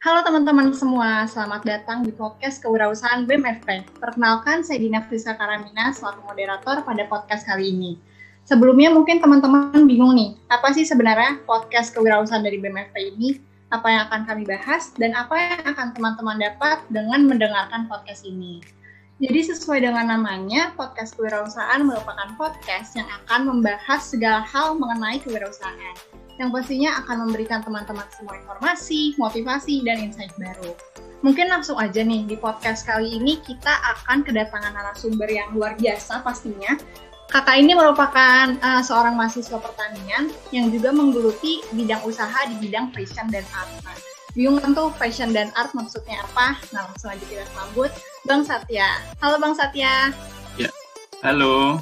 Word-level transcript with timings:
Halo 0.00 0.24
teman-teman 0.24 0.72
semua, 0.72 1.28
selamat 1.28 1.60
datang 1.60 2.00
di 2.00 2.08
podcast 2.08 2.64
Kewirausahaan 2.64 3.28
BMFP. 3.28 3.84
Perkenalkan, 4.00 4.64
saya 4.64 4.80
Dina 4.80 5.04
Frisa 5.04 5.36
Karamina 5.36 5.92
selaku 5.92 6.24
moderator 6.24 6.80
pada 6.88 7.04
podcast 7.04 7.44
kali 7.44 7.68
ini. 7.68 8.00
Sebelumnya 8.48 8.88
mungkin 8.88 9.20
teman-teman 9.20 9.84
bingung 9.84 10.16
nih, 10.16 10.40
apa 10.48 10.72
sih 10.72 10.88
sebenarnya 10.88 11.44
podcast 11.44 11.92
Kewirausahaan 11.92 12.40
dari 12.40 12.56
BMFP 12.56 12.96
ini? 13.12 13.44
Apa 13.68 13.92
yang 13.92 14.02
akan 14.08 14.24
kami 14.24 14.48
bahas 14.48 14.88
dan 14.96 15.12
apa 15.12 15.36
yang 15.36 15.68
akan 15.68 15.92
teman-teman 15.92 16.48
dapat 16.48 16.80
dengan 16.88 17.28
mendengarkan 17.28 17.84
podcast 17.84 18.24
ini? 18.24 18.64
Jadi 19.20 19.52
sesuai 19.52 19.84
dengan 19.84 20.16
namanya, 20.16 20.72
podcast 20.80 21.12
kewirausahaan 21.12 21.84
merupakan 21.84 22.40
podcast 22.40 22.96
yang 22.96 23.04
akan 23.20 23.52
membahas 23.52 24.00
segala 24.00 24.48
hal 24.48 24.80
mengenai 24.80 25.20
kewirausahaan 25.20 26.19
yang 26.40 26.48
pastinya 26.48 27.04
akan 27.04 27.28
memberikan 27.28 27.60
teman-teman 27.60 28.08
semua 28.16 28.40
informasi, 28.40 29.12
motivasi, 29.20 29.84
dan 29.84 30.00
insight 30.00 30.32
baru. 30.40 30.72
Mungkin 31.20 31.52
langsung 31.52 31.76
aja 31.76 32.00
nih, 32.00 32.24
di 32.24 32.40
podcast 32.40 32.88
kali 32.88 33.20
ini 33.20 33.36
kita 33.44 33.68
akan 33.68 34.24
kedatangan 34.24 34.72
narasumber 34.72 35.28
yang 35.28 35.52
luar 35.52 35.76
biasa 35.76 36.24
pastinya. 36.24 36.80
Kakak 37.28 37.60
ini 37.60 37.76
merupakan 37.76 38.56
uh, 38.56 38.80
seorang 38.80 39.20
mahasiswa 39.20 39.60
pertanian 39.60 40.32
yang 40.50 40.72
juga 40.72 40.90
menggeluti 40.96 41.60
bidang 41.76 42.00
usaha 42.08 42.48
di 42.48 42.56
bidang 42.56 42.88
fashion 42.96 43.28
dan 43.28 43.44
art. 43.52 43.70
Nah, 43.84 43.94
bingung 44.32 44.58
kan 44.64 44.72
tuh 44.72 44.88
fashion 44.96 45.36
dan 45.36 45.52
art 45.54 45.70
maksudnya 45.76 46.24
apa? 46.24 46.56
Nah, 46.72 46.88
langsung 46.88 47.12
aja 47.12 47.22
kita 47.28 47.44
sambut 47.52 47.92
Bang 48.24 48.42
Satya. 48.42 48.88
Halo 49.20 49.36
Bang 49.38 49.54
Satya. 49.54 50.10
Ya, 50.56 50.72
halo. 51.20 51.78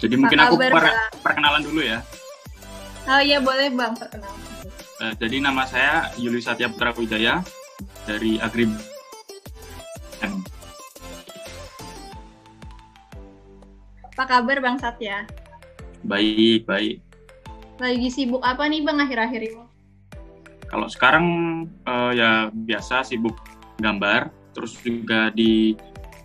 Jadi 0.00 0.14
apa 0.16 0.20
mungkin 0.22 0.38
aku 0.40 0.54
per 0.56 0.84
perkenalan 1.20 1.60
dulu 1.66 1.82
ya. 1.84 2.00
Oh 3.08 3.20
iya 3.22 3.40
boleh 3.40 3.72
bang 3.72 3.92
perkenalkan. 3.96 4.48
Uh, 5.00 5.14
jadi 5.16 5.40
nama 5.40 5.64
saya 5.64 6.12
Yuli 6.20 6.44
Satya 6.44 6.68
Putra 6.68 6.92
Wijaya 6.92 7.40
dari 8.04 8.36
Agri. 8.36 8.68
Apa 14.20 14.24
kabar 14.28 14.60
bang 14.60 14.76
Satya? 14.76 15.24
Baik 16.04 16.68
baik. 16.68 17.00
Lagi 17.80 18.08
sibuk 18.12 18.44
apa 18.44 18.68
nih 18.68 18.84
bang 18.84 19.00
akhir-akhir 19.00 19.40
ini? 19.40 19.64
Kalau 20.68 20.86
sekarang 20.92 21.26
uh, 21.88 22.12
ya 22.12 22.52
biasa 22.52 23.00
sibuk 23.00 23.40
gambar, 23.80 24.28
terus 24.52 24.76
juga 24.84 25.32
di 25.32 25.72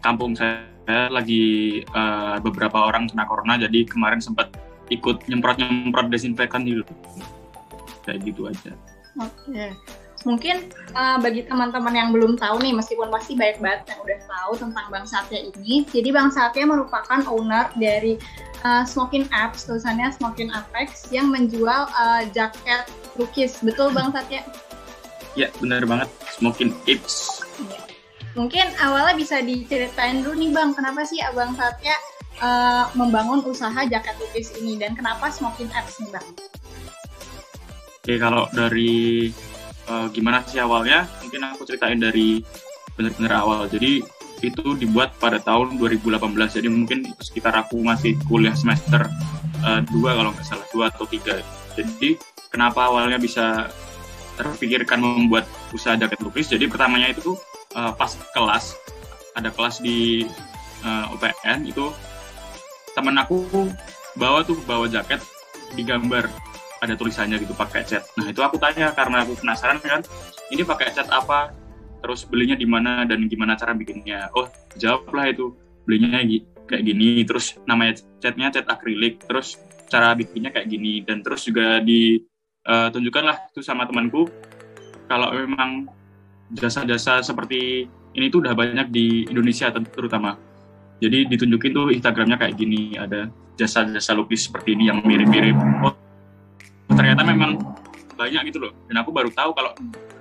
kampung 0.03 0.35
saya 0.35 1.07
lagi 1.07 1.81
uh, 1.95 2.37
beberapa 2.43 2.83
orang 2.83 3.07
kena 3.07 3.25
corona, 3.25 3.55
jadi 3.55 3.87
kemarin 3.87 4.19
sempat 4.19 4.51
ikut 4.93 5.25
nyemprot 5.29 5.57
nyemprot 5.57 6.07
desinfektan 6.13 6.65
gitu. 6.65 6.85
Kayak 8.05 8.19
gitu 8.27 8.41
aja. 8.49 8.71
Oke. 9.19 9.31
Okay. 9.51 9.71
mungkin 10.25 10.73
uh, 10.97 11.21
bagi 11.21 11.45
teman-teman 11.45 11.93
yang 11.93 12.09
belum 12.09 12.33
tahu 12.33 12.57
nih 12.57 12.73
meskipun 12.73 13.13
pasti 13.13 13.37
banyak 13.37 13.61
banget 13.61 13.93
yang 13.93 13.99
udah 14.01 14.19
tahu 14.25 14.51
tentang 14.57 14.85
Bang 14.89 15.05
Satya 15.05 15.37
ini 15.37 15.85
jadi 15.85 16.09
Bang 16.09 16.33
Satya 16.33 16.65
merupakan 16.65 17.21
owner 17.29 17.69
dari 17.77 18.17
uh, 18.65 18.81
Smoking 18.81 19.29
Apps 19.29 19.69
tulisannya 19.69 20.09
Smoking 20.17 20.49
Apex 20.49 21.13
yang 21.13 21.29
menjual 21.29 21.85
uh, 21.93 22.25
jaket 22.33 22.89
lukis 23.21 23.61
betul 23.61 23.93
Bang 23.93 24.09
Satya? 24.09 24.41
Ya 25.37 25.53
benar 25.61 25.85
banget. 25.85 26.09
Smoking 26.33 26.73
Apps. 26.89 27.45
Ya. 27.69 27.79
mungkin 28.35 28.67
awalnya 28.83 29.15
bisa 29.15 29.39
diceritain 29.45 30.25
dulu 30.25 30.35
nih 30.35 30.51
Bang 30.51 30.73
kenapa 30.75 31.05
sih 31.05 31.21
Abang 31.23 31.53
Satya 31.55 31.95
uh, 32.41 32.91
membangun 32.97 33.43
usaha 33.45 33.85
jaket 33.87 34.15
lukis 34.19 34.51
ini 34.59 34.79
dan 34.79 34.95
kenapa 34.97 35.31
Smoking 35.31 35.71
Apps 35.71 35.99
nih 36.01 36.09
bang? 36.11 36.27
Oke 38.05 38.13
kalau 38.21 38.45
dari 38.53 39.29
uh, 39.89 40.07
gimana 40.11 40.43
sih 40.45 40.61
awalnya? 40.61 41.09
Mungkin 41.23 41.41
aku 41.55 41.65
ceritain 41.65 41.99
dari 41.99 42.41
benar-benar 42.95 43.33
awal. 43.43 43.59
Jadi 43.67 44.03
itu 44.43 44.75
dibuat 44.75 45.15
pada 45.17 45.39
tahun 45.39 45.79
2018 45.79 46.19
jadi 46.59 46.67
mungkin 46.67 47.07
sekitar 47.23 47.55
aku 47.55 47.79
masih 47.79 48.19
kuliah 48.27 48.53
semester 48.53 49.07
uh, 49.63 49.79
kalau 49.87 50.31
nggak 50.35 50.45
salah 50.45 50.67
dua 50.69 50.91
atau 50.91 51.07
tiga. 51.07 51.39
Jadi 51.75 52.19
kenapa 52.51 52.87
awalnya 52.87 53.19
bisa 53.19 53.71
terpikirkan 54.35 54.99
membuat 54.99 55.47
usaha 55.71 55.95
jaket 55.95 56.19
lukis? 56.21 56.51
Jadi 56.51 56.67
pertamanya 56.67 57.11
itu 57.15 57.35
uh, 57.73 57.95
pas 57.95 58.11
kelas 58.35 58.75
ada 59.35 59.51
kelas 59.51 59.83
di 59.83 60.23
uh, 60.83 61.11
UPN 61.15 61.67
itu 61.67 61.91
temen 62.95 63.15
aku 63.19 63.67
bawa 64.15 64.41
tuh 64.47 64.55
bawa 64.63 64.87
jaket 64.87 65.19
digambar 65.75 66.31
ada 66.79 66.93
tulisannya 66.95 67.41
gitu 67.43 67.51
pakai 67.51 67.83
cat. 67.83 68.07
Nah 68.15 68.31
itu 68.31 68.39
aku 68.39 68.55
tanya 68.55 68.95
karena 68.95 69.27
aku 69.27 69.35
penasaran 69.39 69.79
kan, 69.83 70.01
ini 70.51 70.63
pakai 70.63 70.95
cat 70.95 71.11
apa? 71.11 71.51
Terus 71.99 72.23
belinya 72.23 72.55
di 72.55 72.67
mana 72.69 73.03
dan 73.03 73.25
gimana 73.25 73.57
cara 73.57 73.73
bikinnya? 73.73 74.29
Oh 74.37 74.47
jawablah 74.77 75.27
itu 75.27 75.51
belinya 75.83 76.21
kayak 76.69 76.83
gini. 76.85 77.25
Terus 77.25 77.57
namanya 77.65 77.99
catnya 78.21 78.53
cat 78.53 78.69
akrilik. 78.69 79.19
Terus 79.25 79.57
cara 79.89 80.13
bikinnya 80.17 80.49
kayak 80.53 80.67
gini 80.69 81.01
dan 81.05 81.21
terus 81.21 81.45
juga 81.45 81.81
ditunjukkan 81.81 83.23
uh, 83.25 83.27
lah 83.29 83.37
itu 83.53 83.61
sama 83.61 83.85
temanku 83.85 84.25
kalau 85.05 85.29
memang 85.33 85.85
jasa-jasa 86.53 87.21
seperti 87.21 87.85
ini 88.17 88.25
tuh 88.33 88.41
udah 88.41 88.57
banyak 88.57 88.89
di 88.89 89.29
Indonesia 89.29 89.69
terutama 89.69 90.37
jadi 91.03 91.27
ditunjukin 91.27 91.71
tuh 91.75 91.91
Instagramnya 91.91 92.39
kayak 92.39 92.55
gini, 92.55 92.95
ada 92.95 93.27
jasa-jasa 93.59 94.15
lukis 94.15 94.47
seperti 94.47 94.75
ini 94.75 94.87
yang 94.87 95.03
mirip-mirip. 95.03 95.55
Oh, 95.83 95.95
ternyata 96.91 97.23
memang 97.27 97.59
banyak 98.15 98.51
gitu 98.51 98.67
loh. 98.67 98.71
Dan 98.87 99.03
aku 99.03 99.11
baru 99.11 99.27
tahu 99.31 99.51
kalau 99.55 99.71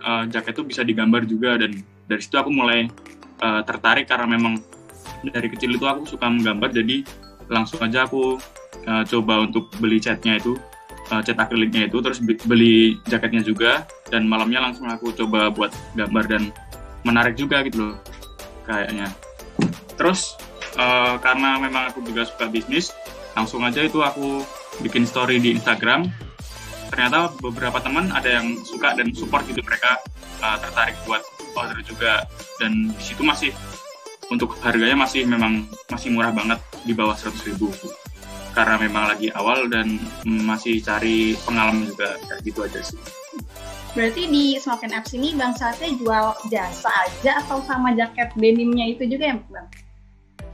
uh, 0.03 0.27
jaket 0.27 0.55
itu 0.59 0.63
bisa 0.67 0.83
digambar 0.83 1.23
juga. 1.27 1.59
Dan 1.59 1.79
dari 2.11 2.21
situ 2.23 2.35
aku 2.35 2.51
mulai 2.51 2.91
uh, 3.43 3.63
tertarik 3.63 4.11
karena 4.11 4.27
memang 4.27 4.59
dari 5.31 5.47
kecil 5.51 5.79
itu 5.79 5.87
aku 5.87 6.07
suka 6.07 6.27
menggambar. 6.27 6.75
Jadi 6.75 7.07
langsung 7.47 7.79
aja 7.83 8.07
aku 8.07 8.39
uh, 8.87 9.03
coba 9.07 9.47
untuk 9.47 9.71
beli 9.79 10.03
catnya 10.03 10.43
itu 10.43 10.59
uh, 11.15 11.23
cat 11.23 11.39
akriliknya 11.39 11.87
itu. 11.87 12.03
Terus 12.03 12.19
beli 12.23 12.99
jaketnya 13.07 13.47
juga. 13.47 13.87
Dan 14.11 14.27
malamnya 14.27 14.59
langsung 14.59 14.91
aku 14.91 15.15
coba 15.15 15.55
buat 15.55 15.71
gambar 15.95 16.25
dan 16.27 16.43
menarik 17.07 17.39
juga 17.39 17.63
gitu 17.63 17.95
loh 17.95 17.97
kayaknya. 18.67 19.11
Terus 19.95 20.35
uh, 20.79 21.17
karena 21.19 21.59
memang 21.59 21.91
aku 21.91 22.03
juga 22.07 22.27
suka 22.27 22.47
bisnis 22.51 22.95
langsung 23.35 23.63
aja 23.67 23.83
itu 23.83 23.99
aku 24.03 24.43
bikin 24.83 25.07
story 25.07 25.43
di 25.43 25.55
Instagram 25.55 26.11
ternyata 26.91 27.35
beberapa 27.43 27.83
teman 27.83 28.11
ada 28.15 28.39
yang 28.39 28.63
suka 28.63 28.95
dan 28.95 29.11
support 29.11 29.43
gitu 29.51 29.59
mereka 29.67 29.99
uh, 30.43 30.57
tertarik 30.63 30.95
buat 31.07 31.23
order 31.55 31.79
juga 31.83 32.27
dan 32.63 32.95
di 32.95 33.03
situ 33.03 33.23
masih 33.27 33.51
untuk 34.31 34.57
harganya 34.63 34.97
masih 35.05 35.27
memang 35.27 35.69
masih 35.91 36.15
murah 36.15 36.33
banget 36.33 36.59
di 36.87 36.95
bawah 36.97 37.15
100 37.15 37.51
ribu 37.55 37.71
karena 38.55 38.79
memang 38.79 39.11
lagi 39.11 39.29
awal 39.35 39.67
dan 39.67 39.99
masih 40.23 40.79
cari 40.79 41.35
pengalaman 41.43 41.91
juga 41.91 42.15
kayak 42.23 42.41
gitu 42.47 42.61
aja 42.63 42.81
sih. 42.87 42.99
Berarti 43.95 44.27
di 44.31 44.59
Smokin 44.59 44.95
Apps 44.95 45.15
ini 45.15 45.35
Bang 45.35 45.55
Sate 45.59 45.91
jual 45.99 46.35
jasa 46.51 46.91
aja 47.07 47.43
atau 47.43 47.63
sama 47.67 47.95
jaket 47.99 48.31
denimnya 48.39 48.95
itu 48.95 49.07
juga 49.11 49.35
ya 49.35 49.37
Bang? 49.51 49.67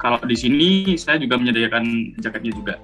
Kalau 0.00 0.16
di 0.24 0.34
sini 0.34 0.96
saya 0.96 1.20
juga 1.20 1.36
menyediakan 1.36 2.16
jaketnya 2.24 2.52
juga. 2.56 2.74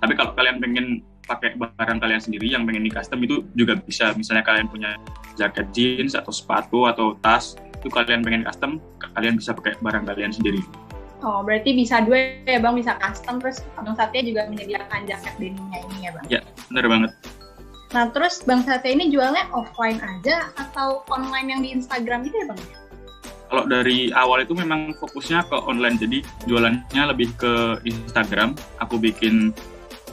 Tapi 0.00 0.16
kalau 0.16 0.32
kalian 0.34 0.58
pengen 0.58 0.86
pakai 1.28 1.54
barang 1.54 2.00
kalian 2.02 2.18
sendiri 2.18 2.50
yang 2.50 2.66
pengen 2.66 2.82
di 2.82 2.90
custom 2.90 3.22
itu 3.22 3.46
juga 3.54 3.78
bisa. 3.78 4.10
Misalnya 4.16 4.42
kalian 4.42 4.66
punya 4.66 4.98
jaket 5.38 5.68
jeans 5.70 6.16
atau 6.18 6.32
sepatu 6.34 6.90
atau 6.90 7.14
tas, 7.22 7.54
itu 7.78 7.92
kalian 7.92 8.24
pengen 8.24 8.42
custom, 8.48 8.82
kalian 9.14 9.38
bisa 9.38 9.54
pakai 9.54 9.78
barang 9.78 10.08
kalian 10.08 10.32
sendiri. 10.34 10.64
Oh, 11.22 11.38
berarti 11.46 11.70
bisa 11.78 12.02
dua 12.02 12.42
ya 12.42 12.58
Bang, 12.58 12.74
bisa 12.74 12.98
custom 12.98 13.38
terus 13.38 13.62
Bang 13.78 13.94
Satya 13.94 14.26
juga 14.26 14.50
menyediakan 14.50 15.06
jaket 15.06 15.34
denimnya 15.38 15.78
ini 15.86 15.96
ya 16.02 16.10
Bang? 16.10 16.24
Ya, 16.26 16.40
benar 16.66 16.86
banget. 16.90 17.10
Nah, 17.94 18.04
terus 18.10 18.42
Bang 18.42 18.66
Satya 18.66 18.90
ini 18.90 19.12
jualnya 19.14 19.46
offline 19.54 20.02
aja 20.02 20.50
atau 20.58 21.06
online 21.14 21.46
yang 21.54 21.60
di 21.62 21.70
Instagram 21.78 22.26
gitu 22.26 22.42
ya 22.42 22.46
Bang? 22.50 22.60
Kalau 23.52 23.68
dari 23.68 24.08
awal 24.16 24.40
itu 24.40 24.56
memang 24.56 24.96
fokusnya 24.96 25.44
ke 25.44 25.56
online. 25.68 26.00
Jadi 26.00 26.24
jualannya 26.48 27.02
lebih 27.12 27.36
ke 27.36 27.84
Instagram. 27.84 28.56
Aku 28.80 28.96
bikin 28.96 29.52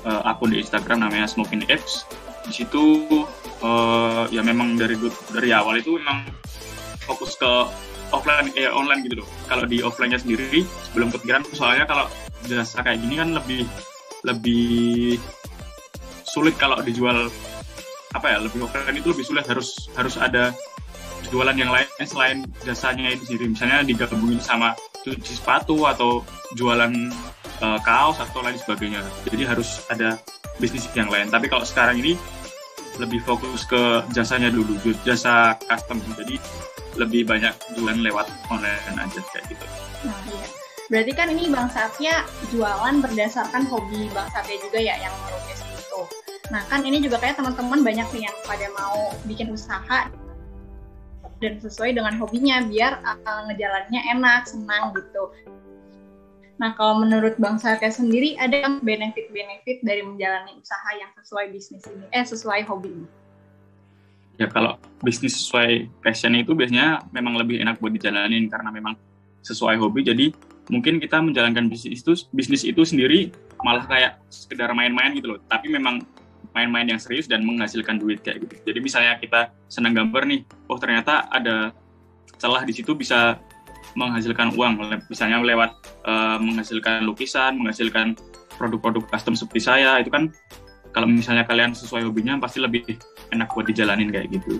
uh, 0.04 0.28
akun 0.28 0.52
di 0.52 0.60
Instagram 0.60 1.08
namanya 1.08 1.24
Smoking 1.32 1.64
Apps. 1.72 2.04
Di 2.44 2.52
situ 2.52 3.08
uh, 3.64 4.28
ya 4.28 4.44
memang 4.44 4.76
dari 4.76 5.00
dari 5.32 5.56
awal 5.56 5.80
itu 5.80 5.96
memang 5.96 6.28
fokus 7.08 7.40
ke 7.40 7.48
offline 8.12 8.52
eh 8.60 8.68
online 8.68 9.08
gitu 9.08 9.24
loh. 9.24 9.28
Kalau 9.48 9.64
di 9.64 9.80
offline-nya 9.80 10.20
sendiri 10.20 10.68
belum 10.92 11.08
kepikiran. 11.16 11.48
Soalnya 11.56 11.88
kalau 11.88 12.12
jasa 12.44 12.84
kayak 12.84 13.00
gini 13.00 13.24
kan 13.24 13.32
lebih 13.32 13.64
lebih 14.28 15.16
sulit 16.28 16.60
kalau 16.60 16.76
dijual 16.84 17.32
apa 18.12 18.36
ya 18.36 18.44
lebih 18.44 18.68
offline 18.68 19.00
itu 19.00 19.16
lebih 19.16 19.24
sulit. 19.24 19.48
Harus 19.48 19.88
harus 19.96 20.20
ada 20.20 20.52
jualan 21.28 21.56
yang 21.56 21.72
lain 21.72 21.88
selain 22.08 22.48
jasanya 22.64 23.12
itu 23.12 23.28
sendiri 23.28 23.52
misalnya 23.52 23.84
digabungin 23.84 24.40
sama 24.40 24.74
cuci 25.04 25.36
sepatu 25.36 25.84
atau 25.84 26.24
jualan 26.56 26.92
uh, 27.60 27.80
kaos 27.84 28.24
atau 28.24 28.40
lain 28.40 28.56
sebagainya 28.56 29.04
jadi 29.28 29.52
harus 29.52 29.84
ada 29.92 30.16
bisnis 30.58 30.88
yang 30.96 31.12
lain 31.12 31.28
tapi 31.28 31.52
kalau 31.52 31.68
sekarang 31.68 32.00
ini 32.00 32.16
lebih 33.00 33.24
fokus 33.24 33.64
ke 33.64 34.04
jasanya 34.12 34.52
dulu 34.52 34.76
jasa 35.08 35.56
custom 35.68 36.04
jadi 36.20 36.36
lebih 37.00 37.24
banyak 37.24 37.56
jualan 37.80 38.00
lewat 38.04 38.28
online 38.52 38.98
aja 39.00 39.22
kayak 39.32 39.46
gitu. 39.48 39.66
Nah, 40.04 40.20
iya. 40.28 40.48
Berarti 40.90 41.12
kan 41.14 41.28
ini 41.30 41.48
Bang 41.54 41.70
Satya 41.70 42.26
jualan 42.50 43.00
berdasarkan 43.00 43.70
hobi 43.70 44.10
Bang 44.12 44.28
Satya 44.34 44.58
juga 44.58 44.82
ya 44.82 44.98
yang 45.00 45.14
melukis 45.24 45.62
itu. 45.62 46.02
Nah 46.50 46.66
kan 46.66 46.82
ini 46.82 46.98
juga 46.98 47.22
kayak 47.22 47.38
teman-teman 47.38 47.86
banyak 47.86 48.08
nih 48.10 48.24
yang 48.26 48.38
pada 48.44 48.68
mau 48.74 49.14
bikin 49.30 49.54
usaha 49.54 50.10
dan 51.40 51.60
sesuai 51.60 51.96
dengan 51.96 52.16
hobinya 52.20 52.64
biar 52.68 53.00
uh, 53.04 53.42
ngejalannya 53.48 54.02
enak, 54.16 54.48
senang 54.48 54.92
gitu. 54.96 55.32
Nah, 56.60 56.76
kalau 56.76 57.00
menurut 57.00 57.40
Bang 57.40 57.56
Satya 57.56 57.88
sendiri 57.88 58.36
ada 58.36 58.68
benefit-benefit 58.84 59.80
dari 59.80 60.04
menjalani 60.04 60.60
usaha 60.60 60.90
yang 61.00 61.12
sesuai 61.16 61.56
bisnis 61.56 61.84
ini, 61.88 62.06
eh 62.12 62.24
sesuai 62.28 62.68
hobi 62.68 62.92
ini? 62.92 63.08
ya 64.40 64.48
kalau 64.48 64.80
bisnis 65.04 65.36
sesuai 65.36 65.92
passion 66.00 66.32
itu 66.40 66.56
biasanya 66.56 67.04
memang 67.12 67.36
lebih 67.36 67.60
enak 67.60 67.76
buat 67.84 67.92
dijalanin 67.92 68.48
karena 68.48 68.72
memang 68.72 68.96
sesuai 69.44 69.76
hobi 69.76 70.08
jadi 70.08 70.32
mungkin 70.72 71.04
kita 71.04 71.20
menjalankan 71.20 71.68
bisnis 71.68 72.00
itu 72.00 72.16
bisnis 72.32 72.64
itu 72.64 72.80
sendiri 72.88 73.36
malah 73.68 73.84
kayak 73.84 74.24
sekedar 74.32 74.72
main-main 74.72 75.12
gitu 75.12 75.36
loh 75.36 75.40
tapi 75.52 75.68
memang 75.68 76.08
main-main 76.54 76.90
yang 76.90 77.00
serius 77.02 77.30
dan 77.30 77.46
menghasilkan 77.46 78.02
duit 78.02 78.22
kayak 78.26 78.44
gitu. 78.46 78.56
Jadi 78.74 78.80
misalnya 78.82 79.14
kita 79.22 79.54
senang 79.70 79.94
gambar 79.94 80.26
nih 80.26 80.42
oh 80.70 80.78
ternyata 80.82 81.30
ada 81.30 81.74
celah 82.40 82.66
di 82.66 82.74
situ 82.74 82.96
bisa 82.98 83.38
menghasilkan 83.94 84.54
uang. 84.58 84.82
Misalnya 85.10 85.42
lewat 85.42 85.72
uh, 86.06 86.38
menghasilkan 86.42 87.06
lukisan 87.06 87.58
menghasilkan 87.58 88.18
produk-produk 88.58 89.08
custom 89.08 89.34
seperti 89.38 89.62
saya 89.64 90.02
itu 90.02 90.12
kan 90.12 90.30
kalau 90.92 91.06
misalnya 91.06 91.46
kalian 91.46 91.72
sesuai 91.72 92.10
hobinya 92.10 92.42
pasti 92.42 92.60
lebih 92.60 92.82
enak 93.30 93.48
buat 93.54 93.70
dijalanin 93.70 94.10
kayak 94.10 94.34
gitu. 94.34 94.58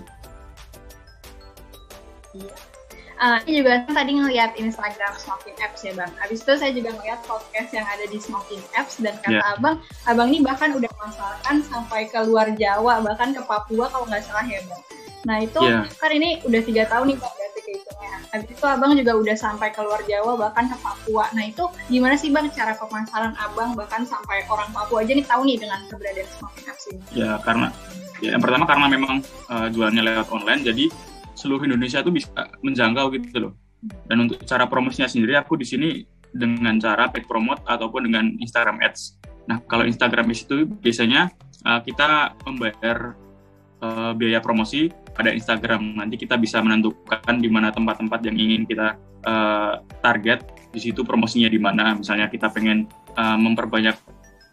Uh, 3.20 3.36
ini 3.52 3.60
juga 3.60 3.84
tadi 3.92 4.16
ngeliat 4.16 4.56
Instagram 4.56 5.12
Smoking 5.20 5.60
Apps 5.60 5.84
ya 5.84 5.92
bang. 5.92 6.08
Habis 6.24 6.40
itu 6.40 6.54
saya 6.56 6.72
juga 6.72 6.96
ngeliat 6.96 7.20
podcast 7.28 7.76
yang 7.76 7.84
ada 7.84 8.08
di 8.08 8.16
Smoking 8.16 8.64
Apps 8.80 8.96
dan 9.04 9.20
kata 9.20 9.44
yeah. 9.44 9.54
abang, 9.60 9.76
abang 10.08 10.32
ini 10.32 10.40
bahkan 10.40 10.72
udah 10.72 10.88
masarkan 10.96 11.60
sampai 11.68 12.08
ke 12.08 12.16
luar 12.24 12.48
Jawa, 12.56 13.04
bahkan 13.04 13.36
ke 13.36 13.44
Papua 13.44 13.92
kalau 13.92 14.08
nggak 14.08 14.24
salah 14.24 14.48
ya 14.48 14.64
bang. 14.64 14.82
Nah 15.28 15.38
itu 15.44 15.60
yeah. 15.60 15.84
kan 16.00 16.16
ini 16.16 16.40
udah 16.48 16.62
tiga 16.64 16.88
tahun 16.88 17.12
nih 17.12 17.18
bang 17.20 17.34
berarti 17.36 17.60
kehitungnya. 17.60 18.14
Habis 18.32 18.50
itu 18.56 18.66
abang 18.72 18.92
juga 18.96 19.12
udah 19.20 19.36
sampai 19.36 19.68
ke 19.76 19.82
luar 19.84 20.00
Jawa 20.08 20.32
bahkan 20.40 20.72
ke 20.72 20.78
Papua. 20.80 21.28
Nah 21.36 21.44
itu 21.44 21.64
gimana 21.92 22.16
sih 22.16 22.32
bang 22.32 22.48
cara 22.56 22.72
pemasaran 22.80 23.36
abang 23.36 23.76
bahkan 23.76 24.08
sampai 24.08 24.48
orang 24.48 24.72
Papua 24.72 25.04
aja 25.04 25.12
nih 25.12 25.28
tahu 25.28 25.44
nih 25.44 25.60
dengan 25.60 25.84
keberadaan 25.92 26.30
Smoking 26.40 26.66
Apps 26.72 26.84
ini? 26.88 27.04
Ya 27.20 27.36
karena 27.44 27.68
ya 28.24 28.40
yang 28.40 28.44
pertama 28.44 28.64
karena 28.64 28.88
memang 28.88 29.20
uh, 29.52 29.68
jualannya 29.68 30.04
lewat 30.08 30.28
online 30.32 30.64
jadi 30.64 30.88
seluruh 31.40 31.64
Indonesia 31.64 32.04
itu 32.04 32.12
bisa 32.12 32.30
menjangkau 32.60 33.16
gitu 33.16 33.40
loh. 33.40 33.54
Dan 33.80 34.28
untuk 34.28 34.44
cara 34.44 34.68
promosinya 34.68 35.08
sendiri 35.08 35.40
aku 35.40 35.56
di 35.56 35.64
sini 35.64 36.04
dengan 36.36 36.76
cara 36.78 37.08
paid 37.08 37.24
promote 37.26 37.64
ataupun 37.64 38.12
dengan 38.12 38.36
Instagram 38.44 38.84
Ads. 38.84 39.18
Nah, 39.48 39.64
kalau 39.66 39.88
Instagram 39.88 40.28
Ads 40.28 40.44
itu 40.46 40.68
biasanya 40.68 41.32
uh, 41.64 41.80
kita 41.80 42.36
membayar 42.44 43.16
uh, 43.80 44.12
biaya 44.14 44.44
promosi 44.44 44.92
pada 45.16 45.32
Instagram. 45.32 45.96
Nanti 45.96 46.20
kita 46.20 46.36
bisa 46.36 46.60
menentukan 46.60 47.40
di 47.40 47.48
mana 47.48 47.72
tempat-tempat 47.72 48.20
yang 48.28 48.36
ingin 48.36 48.62
kita 48.68 49.00
uh, 49.26 49.80
target. 50.04 50.44
Di 50.70 50.80
situ 50.84 51.02
promosinya 51.02 51.50
di 51.50 51.58
mana. 51.58 51.96
Misalnya 51.96 52.28
kita 52.28 52.52
pengen 52.52 52.86
uh, 53.16 53.40
memperbanyak 53.40 53.96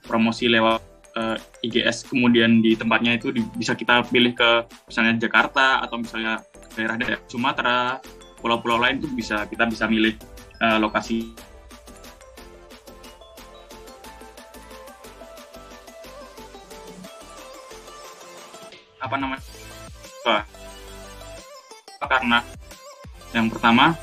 promosi 0.07 0.47
lewat 0.47 0.81
uh, 1.19 1.37
IGS, 1.67 2.07
kemudian 2.09 2.63
di 2.63 2.79
tempatnya 2.79 3.19
itu 3.19 3.35
di, 3.35 3.43
bisa 3.59 3.75
kita 3.75 4.07
pilih 4.07 4.33
ke 4.33 4.65
misalnya 4.87 5.19
Jakarta 5.19 5.83
atau 5.83 5.99
misalnya 5.99 6.41
daerah-daerah 6.77 7.25
Sumatera, 7.25 7.99
pulau-pulau 8.39 8.77
lain 8.77 9.01
itu 9.01 9.09
bisa 9.17 9.49
kita 9.49 9.65
bisa 9.65 9.89
milih 9.89 10.13
uh, 10.61 10.77
lokasi. 10.77 11.33
Apa 19.01 19.17
namanya? 19.17 19.43
Karena 22.07 22.39
yang 23.35 23.51
pertama 23.51 23.99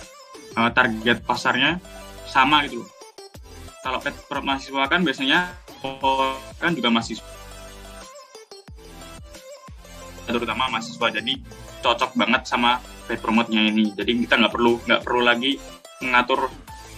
uh, 0.59 0.69
target 0.71 1.23
pasarnya 1.23 1.79
sama 2.27 2.67
gitu 2.67 2.83
Kalau 3.83 3.99
pet 3.99 4.15
mahasiswa 4.43 4.83
kan 4.87 5.03
biasanya 5.03 5.51
kan 6.59 6.71
juga 6.71 6.87
mahasiswa. 6.87 7.27
Terutama 10.23 10.71
mahasiswa. 10.71 11.07
Jadi 11.11 11.43
cocok 11.83 12.15
banget 12.15 12.47
sama 12.47 12.79
paid 13.05 13.19
promote-nya 13.19 13.67
ini. 13.67 13.91
Jadi 13.91 14.23
kita 14.23 14.39
nggak 14.39 14.53
perlu 14.55 14.79
nggak 14.87 15.01
perlu 15.03 15.21
lagi 15.21 15.59
mengatur 15.99 16.47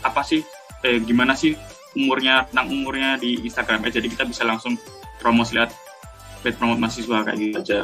apa 0.06 0.22
sih 0.22 0.46
eh, 0.86 1.02
gimana 1.02 1.34
sih 1.34 1.58
umurnya 1.98 2.46
tentang 2.46 2.70
umurnya 2.70 3.18
di 3.18 3.42
Instagram 3.42 3.90
ya. 3.90 3.98
Jadi 3.98 4.08
kita 4.14 4.24
bisa 4.30 4.46
langsung 4.46 4.78
promosi 5.18 5.58
lihat 5.58 5.74
paid 6.46 6.62
promote 6.62 6.78
mahasiswa 6.78 7.26
kayak 7.26 7.38
gitu 7.42 7.58
aja 7.58 7.78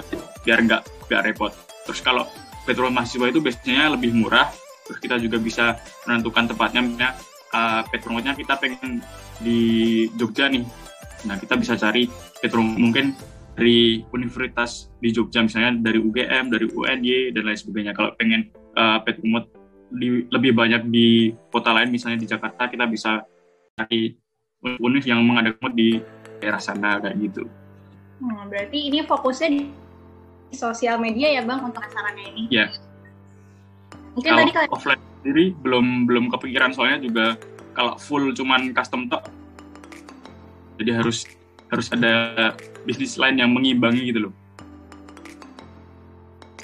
biar 0.46 0.60
nggak 0.62 0.82
nggak 1.10 1.22
repot. 1.26 1.52
Terus 1.90 2.00
kalau 2.06 2.30
paid 2.70 2.78
promote 2.78 2.96
mahasiswa 3.02 3.26
itu 3.26 3.40
biasanya 3.42 3.98
lebih 3.98 4.14
murah. 4.14 4.54
Terus 4.86 5.00
kita 5.02 5.16
juga 5.18 5.42
bisa 5.42 5.66
menentukan 6.06 6.54
tempatnya. 6.54 6.82
Misalnya 6.86 7.12
uh, 7.58 7.82
paid 7.90 8.02
promote-nya 8.06 8.38
kita 8.38 8.54
pengen 8.62 9.02
di 9.42 9.60
Jogja 10.14 10.46
nih. 10.52 10.62
Nah 11.26 11.42
kita 11.42 11.58
bisa 11.58 11.74
cari 11.74 12.06
paid 12.38 12.52
promote 12.54 12.78
mungkin 12.78 13.18
dari 13.56 14.02
universitas 14.16 14.90
di 15.04 15.12
Jogja 15.12 15.44
misalnya 15.44 15.92
dari 15.92 16.00
UGM, 16.00 16.52
dari 16.52 16.66
UNY 16.72 17.36
dan 17.36 17.44
lain 17.44 17.60
sebagainya. 17.60 17.94
Kalau 17.94 18.16
pengen 18.16 18.50
uh, 18.80 19.04
pet 19.04 19.20
promote 19.20 19.52
di, 19.92 20.24
lebih 20.32 20.56
banyak 20.56 20.88
di 20.88 21.36
kota 21.52 21.76
lain 21.76 21.92
misalnya 21.92 22.24
di 22.24 22.28
Jakarta 22.28 22.72
kita 22.72 22.88
bisa 22.88 23.28
cari 23.76 24.16
univ 24.80 25.04
yang 25.04 25.20
mengadakan 25.26 25.74
di 25.74 26.00
daerah 26.40 26.62
sana 26.62 27.02
kayak 27.02 27.18
gitu. 27.20 27.44
Hmm, 28.22 28.48
berarti 28.48 28.88
ini 28.88 29.02
fokusnya 29.04 29.50
di 29.50 29.62
sosial 30.54 31.02
media 31.02 31.28
ya 31.34 31.42
bang 31.42 31.60
untuk 31.66 31.82
acaranya 31.82 32.24
ini? 32.32 32.46
Ya. 32.54 32.70
Mungkin 34.14 34.32
kalau 34.32 34.42
tadi 34.46 34.54
kalian... 34.54 34.72
offline 34.72 35.04
sendiri 35.22 35.46
belum 35.62 35.86
belum 36.06 36.26
kepikiran 36.34 36.72
soalnya 36.74 37.00
juga 37.02 37.26
kalau 37.72 37.96
full 37.98 38.36
cuman 38.36 38.76
custom 38.76 39.08
tok 39.08 39.24
jadi 40.82 40.98
harus 40.98 41.30
harus 41.72 41.88
ada 41.96 42.52
bisnis 42.84 43.16
lain 43.16 43.40
yang 43.40 43.56
mengimbangi 43.56 44.12
gitu 44.12 44.30
loh. 44.30 44.34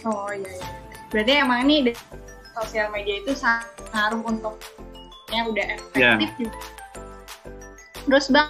Oh 0.06 0.30
iya, 0.32 0.46
iya. 0.46 0.68
berarti 1.12 1.32
emang 1.40 1.60
ini 1.68 1.92
sosial 2.56 2.88
media 2.92 3.24
itu 3.24 3.32
sangat 3.36 3.68
ngaruh 3.92 4.22
untuk 4.24 4.56
yang 5.32 5.52
udah 5.52 5.66
efektif 5.76 6.00
yeah. 6.00 6.36
juga. 6.40 6.60
Terus 8.08 8.26
bang, 8.32 8.50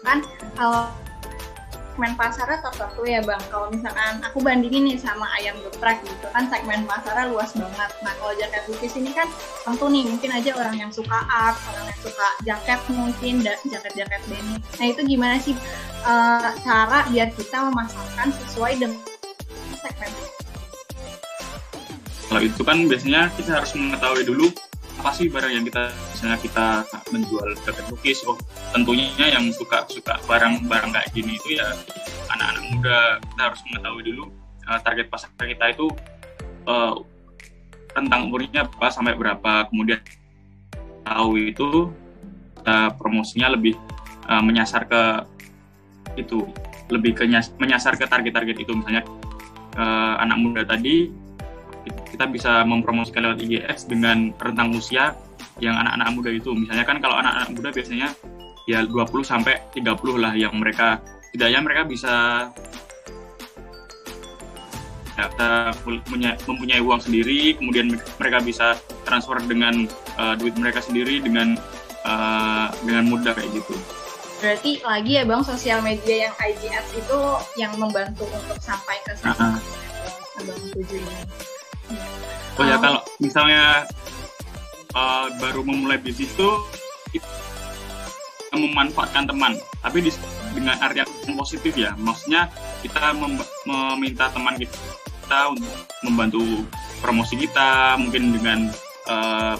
kan 0.00 0.18
kalau 0.56 0.88
segmen 1.92 2.16
pasarnya 2.16 2.64
tertentu 2.64 3.04
ya 3.04 3.20
bang. 3.20 3.42
Kalau 3.52 3.68
misalkan 3.68 4.24
aku 4.24 4.40
bandingin 4.40 4.88
nih 4.88 4.96
sama 4.96 5.28
ayam 5.36 5.60
geprek 5.60 6.00
gitu 6.08 6.26
kan 6.32 6.48
segmen 6.48 6.88
pasarnya 6.88 7.28
luas 7.28 7.52
banget. 7.52 7.90
Nah 8.00 8.12
kalau 8.16 8.32
jaket 8.40 8.64
lukis 8.72 8.96
ini 8.96 9.12
kan 9.12 9.28
tentu 9.68 9.92
nih 9.92 10.08
mungkin 10.08 10.30
aja 10.32 10.50
orang 10.56 10.76
yang 10.80 10.88
suka 10.88 11.18
art, 11.28 11.60
orang 11.68 11.92
yang 11.92 12.00
suka 12.00 12.28
jaket 12.48 12.80
mungkin 12.96 13.34
jaket-jaket 13.44 14.22
denim. 14.24 14.56
Nah 14.56 14.86
itu 14.88 15.00
gimana 15.04 15.36
sih 15.36 15.52
uh, 16.08 16.48
cara 16.64 17.04
biar 17.12 17.28
kita 17.36 17.58
memasarkan 17.68 18.28
sesuai 18.40 18.72
dengan 18.80 18.96
segmen 19.76 20.10
kalau 22.32 22.48
itu 22.48 22.62
kan 22.64 22.88
biasanya 22.88 23.28
kita 23.36 23.60
harus 23.60 23.76
mengetahui 23.76 24.24
dulu 24.24 24.48
apa 25.02 25.10
sih 25.18 25.26
barang 25.26 25.50
yang 25.50 25.66
kita 25.66 25.90
misalnya 26.14 26.38
kita 26.38 26.66
menjual 27.10 27.48
jaket 27.66 27.86
lukis 27.90 28.22
oh 28.22 28.38
tentunya 28.70 29.26
yang 29.34 29.50
suka 29.50 29.82
suka 29.90 30.14
barang-barang 30.30 30.94
kayak 30.94 31.10
gini 31.10 31.34
itu 31.42 31.58
ya 31.58 31.66
anak-anak 32.30 32.64
muda 32.70 32.98
kita 33.18 33.42
harus 33.50 33.60
mengetahui 33.66 34.02
dulu 34.06 34.24
uh, 34.70 34.78
target 34.78 35.10
pasar 35.10 35.34
kita 35.42 35.74
itu 35.74 35.90
uh, 36.70 36.94
tentang 37.92 38.28
umurnya 38.28 38.66
apa 38.66 38.88
sampai 38.88 39.14
berapa. 39.16 39.68
Kemudian 39.68 40.00
tahu 41.04 41.30
itu 41.38 41.92
uh, 42.64 42.90
promosinya 42.96 43.52
lebih 43.52 43.76
uh, 44.28 44.42
menyasar 44.42 44.88
ke 44.88 45.02
itu 46.16 46.44
lebih 46.92 47.16
ke 47.16 47.24
menyasar 47.56 47.96
ke 47.96 48.04
target-target 48.08 48.56
itu. 48.64 48.72
Misalnya 48.72 49.04
uh, 49.76 50.20
anak 50.20 50.38
muda 50.40 50.62
tadi 50.64 51.08
kita 51.82 52.24
bisa 52.30 52.62
mempromosikan 52.62 53.30
lewat 53.30 53.38
IGX 53.42 53.90
dengan 53.90 54.30
rentang 54.38 54.70
usia 54.74 55.16
yang 55.58 55.74
anak-anak 55.78 56.08
muda 56.14 56.30
itu. 56.30 56.50
Misalnya 56.54 56.84
kan 56.86 57.02
kalau 57.02 57.18
anak-anak 57.18 57.50
muda 57.54 57.68
biasanya 57.74 58.08
ya 58.70 58.86
20 58.86 59.26
sampai 59.26 59.58
30 59.74 60.22
lah 60.22 60.32
yang 60.38 60.54
mereka 60.54 61.02
tidaknya 61.34 61.60
mereka 61.64 61.82
bisa 61.88 62.14
ya, 65.16 65.26
punya, 65.82 66.36
mempunyai 66.48 66.80
uang 66.80 67.00
sendiri, 67.02 67.56
kemudian 67.58 67.98
mereka 68.20 68.38
bisa 68.40 68.66
transfer 69.04 69.40
dengan 69.44 69.88
uh, 70.16 70.34
duit 70.38 70.54
mereka 70.56 70.80
sendiri 70.80 71.20
dengan 71.20 71.58
uh, 72.06 72.68
dengan 72.84 73.08
mudah 73.10 73.32
kayak 73.34 73.50
gitu. 73.52 73.74
Berarti 74.42 74.82
lagi 74.82 75.12
ya 75.22 75.22
bang 75.22 75.42
sosial 75.46 75.78
media 75.86 76.26
yang 76.28 76.34
IGX 76.34 76.84
itu 76.98 77.18
yang 77.54 77.72
membantu 77.78 78.26
untuk 78.26 78.58
sampai 78.58 78.98
ke 79.06 79.14
sana. 79.14 79.30
Uh 79.30 79.38
-huh. 79.38 79.56
Abang 80.42 80.58
tujuh 80.74 80.98
ini. 80.98 81.51
Oh 82.58 82.64
ya 82.64 82.76
kalau 82.76 83.00
misalnya 83.22 83.86
uh, 84.92 85.26
baru 85.40 85.64
memulai 85.64 86.00
bisnis 86.00 86.32
itu 86.32 86.50
memanfaatkan 88.52 89.24
teman. 89.24 89.56
Tapi 89.80 90.04
di, 90.04 90.10
dengan 90.52 90.76
arti 90.84 91.00
yang 91.00 91.36
positif 91.36 91.72
ya. 91.72 91.96
Maksudnya 91.96 92.52
kita 92.84 93.16
mem, 93.16 93.40
meminta 93.64 94.28
teman 94.28 94.60
kita 94.60 95.38
untuk 95.48 95.72
membantu 96.04 96.42
promosi 97.00 97.34
kita 97.40 97.96
mungkin 97.96 98.36
dengan 98.36 98.68
uh, 99.08 99.56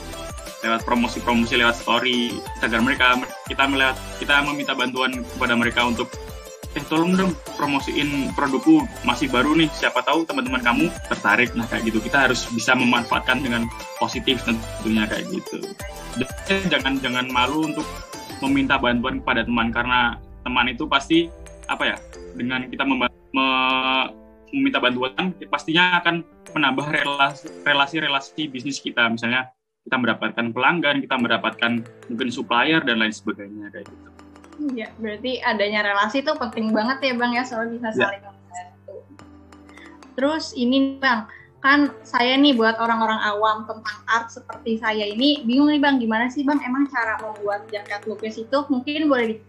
lewat 0.62 0.87
promosi-promosi 0.87 1.58
lewat 1.58 1.75
story 1.75 2.30
Instagram 2.54 2.87
mereka 2.87 3.18
kita 3.50 3.66
melihat 3.66 3.99
kita 4.22 4.46
meminta 4.46 4.78
bantuan 4.78 5.11
kepada 5.34 5.58
mereka 5.58 5.82
untuk 5.82 6.06
eh 6.72 6.84
tolong 6.88 7.12
dong 7.12 7.32
promosiin 7.60 8.32
produkku 8.32 8.84
masih 9.04 9.28
baru 9.28 9.52
nih. 9.52 9.68
Siapa 9.76 10.00
tahu 10.00 10.24
teman-teman 10.24 10.64
kamu 10.64 10.86
tertarik. 11.12 11.52
Nah 11.52 11.68
kayak 11.68 11.92
gitu. 11.92 12.00
Kita 12.00 12.28
harus 12.28 12.48
bisa 12.48 12.72
memanfaatkan 12.72 13.44
dengan 13.44 13.68
positif 14.00 14.40
tentunya 14.44 15.04
kayak 15.04 15.28
gitu. 15.28 15.60
Jangan 16.72 17.00
jangan 17.00 17.28
malu 17.28 17.68
untuk 17.68 17.84
meminta 18.40 18.80
bantuan 18.80 19.20
kepada 19.20 19.44
teman 19.44 19.68
karena 19.70 20.16
teman 20.42 20.66
itu 20.72 20.88
pasti 20.88 21.28
apa 21.68 21.94
ya 21.94 21.96
dengan 22.34 22.66
kita 22.66 22.82
me, 22.82 23.06
meminta 24.50 24.80
bantuan 24.80 25.36
pastinya 25.46 26.00
akan 26.00 26.24
menambah 26.56 26.86
relasi-relasi 27.68 28.48
bisnis 28.48 28.80
kita. 28.80 29.12
Misalnya 29.12 29.52
kita 29.82 29.96
mendapatkan 29.98 30.46
pelanggan 30.54 31.02
kita 31.02 31.16
mendapatkan 31.18 31.72
mungkin 32.06 32.28
supplier 32.30 32.80
dan 32.86 33.02
lain 33.02 33.10
sebagainya 33.10 33.66
kayak 33.74 33.90
gitu 33.90 34.12
Iya, 34.61 34.92
berarti 35.00 35.40
adanya 35.40 35.80
relasi 35.80 36.21
itu 36.21 36.32
penting 36.37 36.76
banget 36.76 36.99
ya 37.00 37.12
Bang 37.16 37.32
ya, 37.32 37.44
soalnya 37.47 37.80
bisa 37.80 37.88
ya. 37.97 37.99
saling 38.04 38.23
membantu. 38.25 38.94
Terus 40.12 40.44
ini 40.52 41.00
Bang, 41.00 41.30
kan 41.64 41.94
saya 42.04 42.37
nih 42.37 42.52
buat 42.59 42.76
orang-orang 42.76 43.23
awam 43.23 43.64
tentang 43.64 43.99
art 44.11 44.28
seperti 44.28 44.76
saya 44.82 45.09
ini 45.09 45.47
bingung 45.49 45.73
nih 45.73 45.80
Bang, 45.80 45.97
gimana 46.02 46.28
sih 46.28 46.44
Bang 46.44 46.61
emang 46.61 46.90
cara 46.92 47.16
membuat 47.23 47.64
jaket 47.73 48.04
lukis 48.04 48.37
itu 48.37 48.59
mungkin 48.68 49.09
boleh 49.09 49.40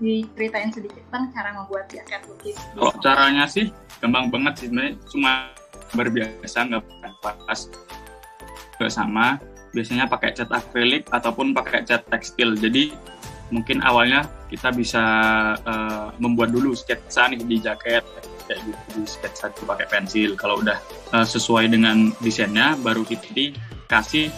diceritain 0.00 0.72
sedikit 0.72 1.04
Bang 1.12 1.28
cara 1.36 1.52
membuat 1.52 1.90
jaket 1.92 2.24
lukis. 2.30 2.56
Kalau 2.72 2.94
caranya 3.04 3.44
sih 3.44 3.68
gampang 4.00 4.32
banget 4.32 4.52
sih 4.60 4.66
sebenarnya 4.68 4.92
cuma 5.12 5.32
berbiasa 5.94 6.58
nggak 6.66 6.82
pas 7.22 7.60
nggak 8.76 8.92
sama 8.92 9.40
biasanya 9.72 10.04
pakai 10.08 10.32
cat 10.36 10.50
akrilik 10.52 11.04
ataupun 11.12 11.52
pakai 11.56 11.84
cat 11.84 12.04
tekstil 12.08 12.56
jadi 12.56 12.92
mungkin 13.50 13.78
awalnya 13.82 14.26
kita 14.50 14.74
bisa 14.74 15.04
uh, 15.62 16.08
membuat 16.18 16.50
dulu 16.50 16.74
sketsa 16.74 17.30
nih 17.30 17.42
di 17.42 17.56
jaket 17.62 18.02
kayak 18.46 18.60
gitu 18.62 19.02
di 19.02 19.02
sketsa 19.06 19.50
itu 19.50 19.62
pakai 19.66 19.86
pensil. 19.90 20.30
Kalau 20.38 20.62
udah 20.62 20.78
uh, 21.14 21.26
sesuai 21.26 21.70
dengan 21.70 22.14
desainnya 22.22 22.78
baru 22.78 23.02
kita 23.02 23.26
dikasih 23.34 24.30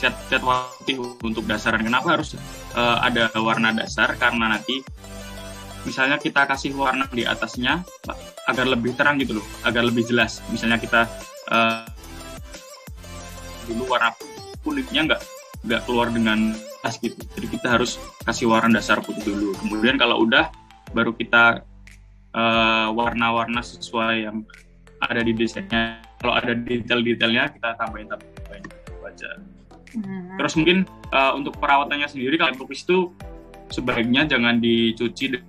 cat 0.00 0.14
cat 0.30 0.42
putih 0.42 0.96
untuk 1.22 1.44
dasaran. 1.46 1.82
Kenapa 1.82 2.18
harus 2.18 2.34
uh, 2.74 2.98
ada 3.02 3.30
warna 3.38 3.74
dasar? 3.74 4.14
Karena 4.16 4.56
nanti 4.56 4.80
misalnya 5.84 6.20
kita 6.20 6.44
kasih 6.44 6.76
warna 6.76 7.08
di 7.10 7.24
atasnya 7.24 7.82
agar 8.46 8.66
lebih 8.68 8.94
terang 8.98 9.18
gitu 9.18 9.38
loh 9.38 9.46
agar 9.66 9.86
lebih 9.86 10.06
jelas. 10.06 10.42
Misalnya 10.50 10.78
kita 10.78 11.06
uh, 11.50 11.86
dulu 13.70 13.90
warna 13.90 14.10
kulitnya 14.62 15.06
nggak 15.06 15.39
nggak 15.64 15.84
keluar 15.84 16.08
dengan 16.08 16.56
pas 16.80 16.96
gitu. 16.96 17.20
Jadi 17.36 17.46
kita 17.58 17.76
harus 17.76 18.00
kasih 18.24 18.48
warna 18.48 18.80
dasar 18.80 19.04
putih 19.04 19.20
dulu. 19.24 19.52
Kemudian 19.60 20.00
kalau 20.00 20.24
udah 20.24 20.48
baru 20.96 21.12
kita 21.12 21.64
uh, 22.32 22.88
warna-warna 22.96 23.60
sesuai 23.60 24.14
yang 24.24 24.42
ada 25.04 25.20
di 25.20 25.32
desainnya. 25.36 26.00
Kalau 26.20 26.36
ada 26.36 26.52
detail-detailnya 26.52 27.48
kita 27.56 27.76
tambahin 27.80 28.08
tambahin 28.08 28.64
aja. 29.08 29.30
Hmm. 29.96 30.36
Terus 30.36 30.52
mungkin 30.56 30.78
uh, 31.12 31.32
untuk 31.36 31.56
perawatannya 31.56 32.08
sendiri 32.08 32.36
kalau 32.36 32.56
lukis 32.60 32.84
itu 32.84 33.12
sebaiknya 33.72 34.28
jangan 34.28 34.60
dicuci 34.60 35.40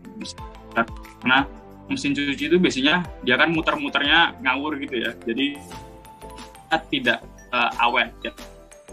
karena 0.72 1.44
mesin 1.92 2.16
cuci 2.16 2.48
itu 2.48 2.56
biasanya 2.56 3.04
dia 3.28 3.36
kan 3.36 3.52
muter-muternya 3.52 4.40
ngawur 4.40 4.80
gitu 4.80 4.96
ya. 5.04 5.12
Jadi 5.28 5.60
tidak 6.88 7.20
uh, 7.52 7.72
awet 7.84 8.16
ya. 8.24 8.32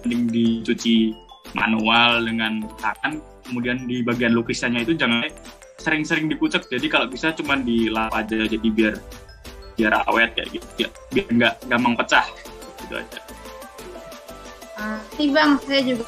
Mending 0.09 0.33
dicuci 0.33 1.13
manual 1.53 2.25
dengan 2.25 2.65
tangan 2.81 3.21
kemudian 3.45 3.85
di 3.85 4.01
bagian 4.05 4.33
lukisannya 4.37 4.85
itu 4.85 4.97
jangan 4.97 5.25
sering-sering 5.81 6.29
dikucek. 6.29 6.65
Jadi 6.69 6.87
kalau 6.89 7.07
bisa 7.09 7.33
cuma 7.37 7.57
dilap 7.57 8.13
aja 8.13 8.49
jadi 8.49 8.69
biar 8.69 8.95
biar 9.77 9.93
awet 10.09 10.33
kayak 10.35 10.49
gitu. 10.57 10.67
Ya, 10.81 10.89
biar 11.13 11.27
nggak 11.29 11.55
gampang 11.69 11.95
pecah. 11.97 12.27
Gitu 12.85 12.95
aja. 12.97 13.21
Uh, 14.79 15.01
bang 15.35 15.53
saya 15.61 15.81
juga 15.83 16.07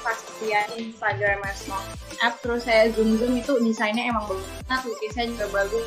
pas 0.00 0.18
lihat 0.42 0.66
Instagram 0.74 1.40
Small 1.54 1.84
App 2.20 2.42
terus 2.42 2.66
saya 2.66 2.90
zoom 2.90 3.16
zoom 3.16 3.38
itu 3.40 3.52
desainnya 3.64 4.08
emang 4.08 4.28
bagus. 4.28 4.48
Banget 4.68 4.82
lukisnya 4.88 5.24
juga 5.32 5.46
bagus 5.52 5.86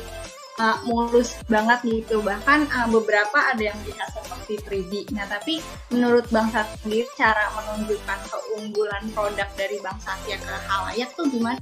uh, 0.58 0.78
mulus 0.86 1.38
banget 1.46 1.80
gitu. 1.84 2.22
Bahkan 2.22 2.70
uh, 2.70 2.88
beberapa 2.90 3.38
ada 3.38 3.62
yang 3.72 3.78
bisa 3.82 4.06
seperti 4.10 4.60
3D 4.60 5.16
nah 5.16 5.24
tapi 5.24 5.64
menurut 5.88 6.28
Bang 6.28 6.52
Satya 6.52 7.04
cara 7.16 7.48
menunjukkan 7.56 8.18
keunggulan 8.28 9.04
produk 9.16 9.48
dari 9.56 9.80
Bang 9.80 9.96
Satya 10.00 10.36
ke 10.36 10.54
halayak 10.68 11.10
tuh 11.16 11.26
gimana? 11.32 11.60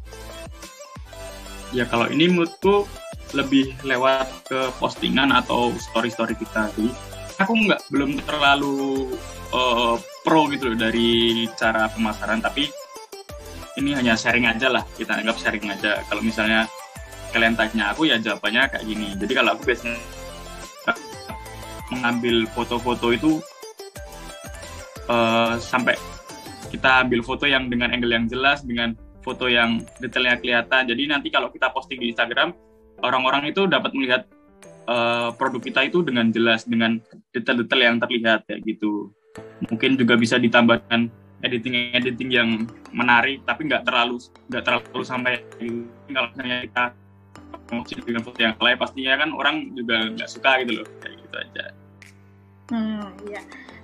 Ya 1.73 1.89
kalau 1.89 2.11
ini 2.11 2.29
menurutku 2.29 2.85
lebih 3.33 3.73
lewat 3.81 4.29
ke 4.45 4.61
postingan 4.77 5.33
atau 5.33 5.73
story-story 5.73 6.37
kita 6.37 6.69
jadi 6.77 6.93
aku 7.41 7.53
nggak 7.65 7.81
belum 7.89 8.21
terlalu 8.29 9.17
uh, 9.57 9.97
pro 10.21 10.53
gitu 10.53 10.75
loh 10.75 10.79
dari 10.79 11.49
cara 11.57 11.89
pemasaran 11.89 12.45
tapi 12.45 12.69
ini 13.81 13.97
hanya 13.97 14.13
sharing 14.19 14.45
aja 14.45 14.69
lah. 14.69 14.85
Kita 14.85 15.17
anggap 15.17 15.41
sharing 15.41 15.65
aja. 15.73 16.05
Kalau 16.05 16.21
misalnya 16.21 16.69
kalian 17.33 17.57
tanya 17.57 17.97
aku 17.97 18.07
ya 18.07 18.21
jawabannya 18.21 18.69
kayak 18.69 18.85
gini. 18.85 19.09
Jadi 19.17 19.33
kalau 19.33 19.57
aku 19.57 19.63
biasanya 19.67 19.99
mengambil 21.93 22.49
foto-foto 22.57 23.13
itu 23.13 23.41
uh, 25.13 25.61
sampai 25.61 25.97
kita 26.73 27.05
ambil 27.05 27.21
foto 27.21 27.45
yang 27.45 27.69
dengan 27.69 27.93
angle 27.93 28.13
yang 28.17 28.25
jelas 28.29 28.65
dengan 28.65 28.97
foto 29.21 29.49
yang 29.49 29.85
detailnya 30.01 30.41
kelihatan. 30.41 30.89
Jadi 30.89 31.03
nanti 31.09 31.29
kalau 31.29 31.53
kita 31.53 31.69
posting 31.73 32.01
di 32.01 32.13
Instagram 32.13 32.57
orang-orang 33.05 33.53
itu 33.53 33.69
dapat 33.69 33.93
melihat 33.93 34.25
uh, 34.89 35.31
produk 35.37 35.61
kita 35.61 35.81
itu 35.89 36.01
dengan 36.01 36.33
jelas 36.33 36.65
dengan 36.65 36.97
detail-detail 37.37 37.81
yang 37.81 37.97
terlihat 38.01 38.49
kayak 38.49 38.61
gitu. 38.65 39.13
Mungkin 39.69 40.01
juga 40.01 40.17
bisa 40.17 40.41
ditambahkan 40.41 41.13
editing 41.43 41.93
editing 41.93 42.31
yang 42.31 42.49
menarik 42.95 43.43
tapi 43.43 43.67
nggak 43.67 43.83
terlalu 43.83 44.23
nggak 44.47 44.63
terlalu 44.63 45.03
sampai 45.03 45.43
kalau 46.07 46.29
misalnya 46.31 46.59
kita 46.71 46.85
promosi 47.73 47.97
dengan 48.05 48.21
foto 48.21 48.37
yang 48.37 48.53
lain 48.61 48.77
pastinya 48.77 49.17
kan 49.17 49.31
orang 49.33 49.57
juga 49.73 50.13
nggak 50.13 50.29
suka 50.29 50.61
gitu 50.61 50.85
loh 50.85 50.87
kayak 51.01 51.17
gitu 51.25 51.37
aja. 51.41 51.65
Hmm, 52.69 53.09
iya. 53.25 53.41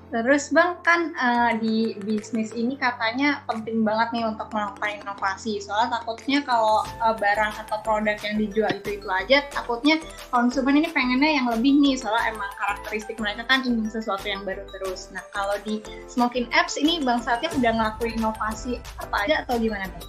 Terus 0.08 0.48
Bang 0.56 0.80
kan 0.80 1.12
uh, 1.20 1.52
di 1.60 1.92
bisnis 2.00 2.56
ini 2.56 2.80
katanya 2.80 3.44
penting 3.44 3.84
banget 3.84 4.08
nih 4.16 4.24
untuk 4.24 4.48
melakukan 4.56 5.04
inovasi. 5.04 5.60
Soalnya 5.60 6.00
takutnya 6.00 6.40
kalau 6.48 6.80
uh, 7.04 7.12
barang 7.12 7.52
atau 7.60 7.76
produk 7.84 8.16
yang 8.24 8.40
dijual 8.40 8.72
itu 8.72 8.96
itu 8.96 9.08
aja, 9.08 9.44
takutnya 9.52 10.00
konsumen 10.32 10.80
ini 10.80 10.88
pengennya 10.88 11.28
yang 11.28 11.52
lebih 11.52 11.76
nih. 11.76 12.00
Soalnya 12.00 12.32
emang 12.32 12.48
karakteristik 12.56 13.20
mereka 13.20 13.44
kan 13.52 13.60
ingin 13.68 13.84
sesuatu 13.92 14.24
yang 14.24 14.48
baru 14.48 14.64
terus. 14.72 15.12
Nah 15.12 15.20
kalau 15.36 15.60
di 15.60 15.84
Smoking 16.08 16.48
Apps 16.56 16.80
ini 16.80 17.04
Bang 17.04 17.20
Satya 17.20 17.52
udah 17.52 17.72
ngelakuin 17.76 18.16
inovasi 18.16 18.80
apa 19.04 19.28
aja 19.28 19.44
atau 19.44 19.60
gimana 19.60 19.92
Bang? 19.92 20.04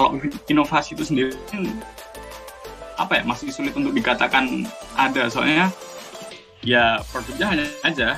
Kalau 0.00 0.16
inovasi 0.48 0.96
itu 0.96 1.04
sendiri 1.04 1.36
apa 2.98 3.22
ya 3.22 3.22
masih 3.24 3.54
sulit 3.54 3.72
untuk 3.78 3.94
dikatakan 3.94 4.66
ada. 4.98 5.30
Soalnya 5.30 5.70
ya 6.66 7.00
produknya 7.14 7.46
hanya 7.54 7.66
aja. 7.86 8.08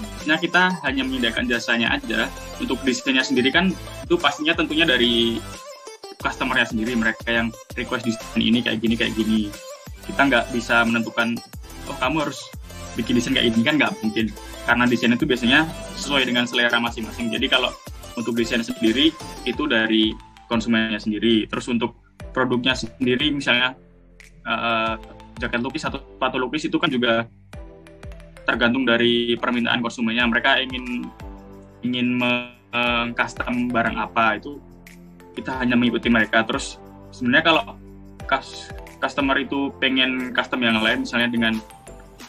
Maksudnya 0.00 0.38
kita 0.40 0.62
hanya 0.84 1.02
menyediakan 1.08 1.44
jasanya 1.48 1.96
aja. 1.96 2.28
Untuk 2.60 2.80
desainnya 2.84 3.24
sendiri 3.24 3.48
kan 3.48 3.72
itu 4.04 4.14
pastinya 4.20 4.52
tentunya 4.52 4.84
dari 4.84 5.40
customernya 6.20 6.68
sendiri. 6.68 6.92
Mereka 6.92 7.26
yang 7.32 7.48
request 7.74 8.04
desain 8.04 8.40
ini 8.40 8.60
kayak 8.60 8.84
gini 8.84 8.94
kayak 8.94 9.16
gini. 9.16 9.48
Kita 10.04 10.28
nggak 10.28 10.52
bisa 10.52 10.84
menentukan 10.84 11.40
oh 11.88 11.96
kamu 11.96 12.28
harus 12.28 12.44
bikin 12.94 13.16
desain 13.16 13.32
kayak 13.32 13.56
gini 13.56 13.64
kan 13.64 13.74
nggak 13.80 13.92
mungkin. 14.04 14.28
Karena 14.68 14.84
desain 14.84 15.16
itu 15.16 15.24
biasanya 15.24 15.64
sesuai 15.96 16.28
dengan 16.28 16.44
selera 16.44 16.76
masing-masing. 16.76 17.32
Jadi 17.32 17.48
kalau 17.48 17.72
untuk 18.20 18.36
desain 18.36 18.60
sendiri 18.60 19.16
itu 19.48 19.62
dari 19.64 20.12
konsumennya 20.52 21.00
sendiri. 21.00 21.48
Terus 21.48 21.64
untuk 21.72 21.96
produknya 22.36 22.76
sendiri 22.76 23.32
misalnya 23.32 23.72
uh, 24.44 24.94
jaket 25.40 25.60
lukis 25.64 25.84
atau 25.88 25.98
sepatu 26.00 26.36
lukis 26.36 26.68
itu 26.68 26.76
kan 26.76 26.92
juga 26.92 27.24
tergantung 28.44 28.84
dari 28.84 29.34
permintaan 29.38 29.80
konsumennya. 29.80 30.26
Mereka 30.28 30.60
ingin 30.66 31.06
ingin 31.80 32.20
mengcustom 32.20 33.72
barang 33.72 33.96
apa 33.96 34.36
itu 34.36 34.60
kita 35.34 35.56
hanya 35.60 35.78
mengikuti 35.78 36.12
mereka. 36.12 36.44
Terus 36.44 36.76
sebenarnya 37.14 37.44
kalau 37.46 37.62
customer 39.00 39.36
itu 39.40 39.72
pengen 39.80 40.36
custom 40.36 40.60
yang 40.60 40.78
lain, 40.84 41.08
misalnya 41.08 41.32
dengan 41.32 41.54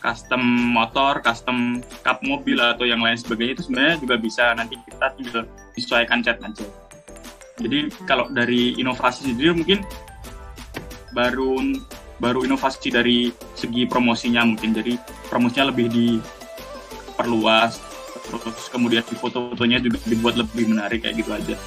custom 0.01 0.41
motor, 0.73 1.21
custom 1.21 1.83
cup 2.01 2.23
mobil 2.25 2.57
atau 2.57 2.87
yang 2.87 3.03
lain 3.03 3.19
sebagainya 3.19 3.59
itu 3.59 3.63
sebenarnya 3.69 3.95
juga 4.01 4.15
bisa 4.17 4.43
nanti 4.57 4.79
kita 4.89 5.13
tinggal 5.19 5.43
sesuaikan 5.77 6.25
cat 6.25 6.41
aja. 6.41 6.65
Jadi 7.61 7.93
kalau 8.09 8.25
dari 8.33 8.73
inovasi 8.81 9.29
sendiri 9.29 9.53
mungkin 9.53 9.85
baru 11.13 11.61
baru 12.21 12.45
inovasi 12.45 12.93
dari 12.93 13.33
segi 13.57 13.89
promosinya 13.89 14.45
mungkin 14.45 14.77
jadi 14.77 14.93
promosinya 15.27 15.73
lebih 15.73 15.89
diperluas 15.89 17.81
terus 18.21 18.69
kemudian 18.69 19.01
foto-fotonya 19.01 19.81
juga 19.81 19.97
dibuat 20.05 20.37
lebih 20.37 20.69
menarik 20.69 21.01
kayak 21.03 21.19
gitu 21.19 21.33
aja. 21.33 21.57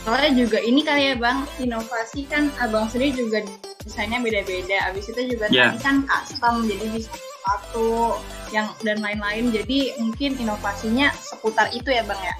Soalnya 0.00 0.32
juga 0.32 0.58
ini 0.60 0.80
kali 0.82 1.12
ya 1.12 1.14
bang 1.16 1.44
inovasi 1.60 2.26
kan 2.26 2.48
abang 2.58 2.88
sendiri 2.88 3.14
juga 3.14 3.38
desainnya 3.84 4.20
beda-beda. 4.20 4.90
Abis 4.90 5.12
itu 5.12 5.36
juga 5.36 5.48
yeah. 5.52 5.72
tadi 5.72 5.78
kan 5.80 5.96
custom, 6.08 6.64
jadi 6.68 6.84
bisa 6.92 7.12
sepatu 7.12 8.16
yang 8.50 8.72
dan 8.80 8.98
lain-lain. 9.04 9.52
Jadi 9.52 9.96
mungkin 10.00 10.40
inovasinya 10.40 11.12
seputar 11.20 11.68
itu 11.72 11.92
ya 11.92 12.02
bang 12.04 12.20
ya? 12.20 12.34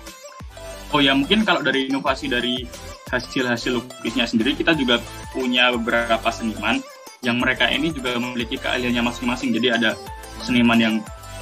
Oh 0.91 1.01
ya 1.05 1.13
mungkin 1.15 1.47
kalau 1.47 1.63
dari 1.63 1.87
inovasi 1.87 2.27
dari 2.27 2.67
hasil-hasil 3.11 3.83
lukisnya 3.83 4.25
sendiri 4.25 4.55
kita 4.55 4.73
juga 4.79 5.03
punya 5.35 5.75
beberapa 5.75 6.31
seniman 6.31 6.79
yang 7.21 7.37
mereka 7.37 7.69
ini 7.69 7.93
juga 7.93 8.17
memiliki 8.17 8.57
keahliannya 8.57 9.03
masing-masing. 9.05 9.53
Jadi 9.53 9.69
ada 9.69 9.91
seniman 10.41 10.79
yang 10.81 10.95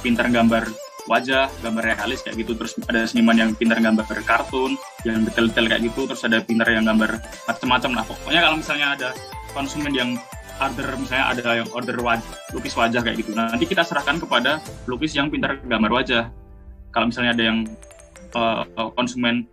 pintar 0.03 0.27
gambar 0.27 0.67
wajah, 1.07 1.47
gambar 1.63 1.83
realis 1.95 2.19
kayak 2.21 2.43
gitu. 2.43 2.53
Terus 2.57 2.75
ada 2.85 3.07
seniman 3.07 3.37
yang 3.37 3.55
pintar 3.55 3.79
gambar 3.79 4.05
kartun, 4.27 4.75
yang 5.07 5.23
detail-detail 5.23 5.67
kayak 5.71 5.81
gitu. 5.87 6.05
Terus 6.09 6.21
ada 6.27 6.37
pintar 6.43 6.67
yang 6.69 6.83
gambar 6.83 7.21
macam-macam 7.47 7.91
lah. 8.01 8.03
Pokoknya 8.05 8.41
kalau 8.43 8.57
misalnya 8.59 8.87
ada 8.99 9.09
konsumen 9.55 9.93
yang 9.95 10.19
order 10.59 10.87
misalnya 10.99 11.25
ada 11.31 11.41
yang 11.63 11.69
order 11.71 11.95
wajah, 12.03 12.27
lukis 12.51 12.75
wajah 12.75 12.99
kayak 12.99 13.23
gitu. 13.23 13.31
Nah, 13.31 13.55
nanti 13.55 13.63
kita 13.63 13.87
serahkan 13.87 14.19
kepada 14.19 14.59
lukis 14.91 15.15
yang 15.15 15.31
pintar 15.31 15.55
gambar 15.63 15.91
wajah. 16.03 16.27
Kalau 16.91 17.07
misalnya 17.07 17.31
ada 17.31 17.43
yang 17.47 17.57
uh, 18.35 18.67
konsumen 18.97 19.47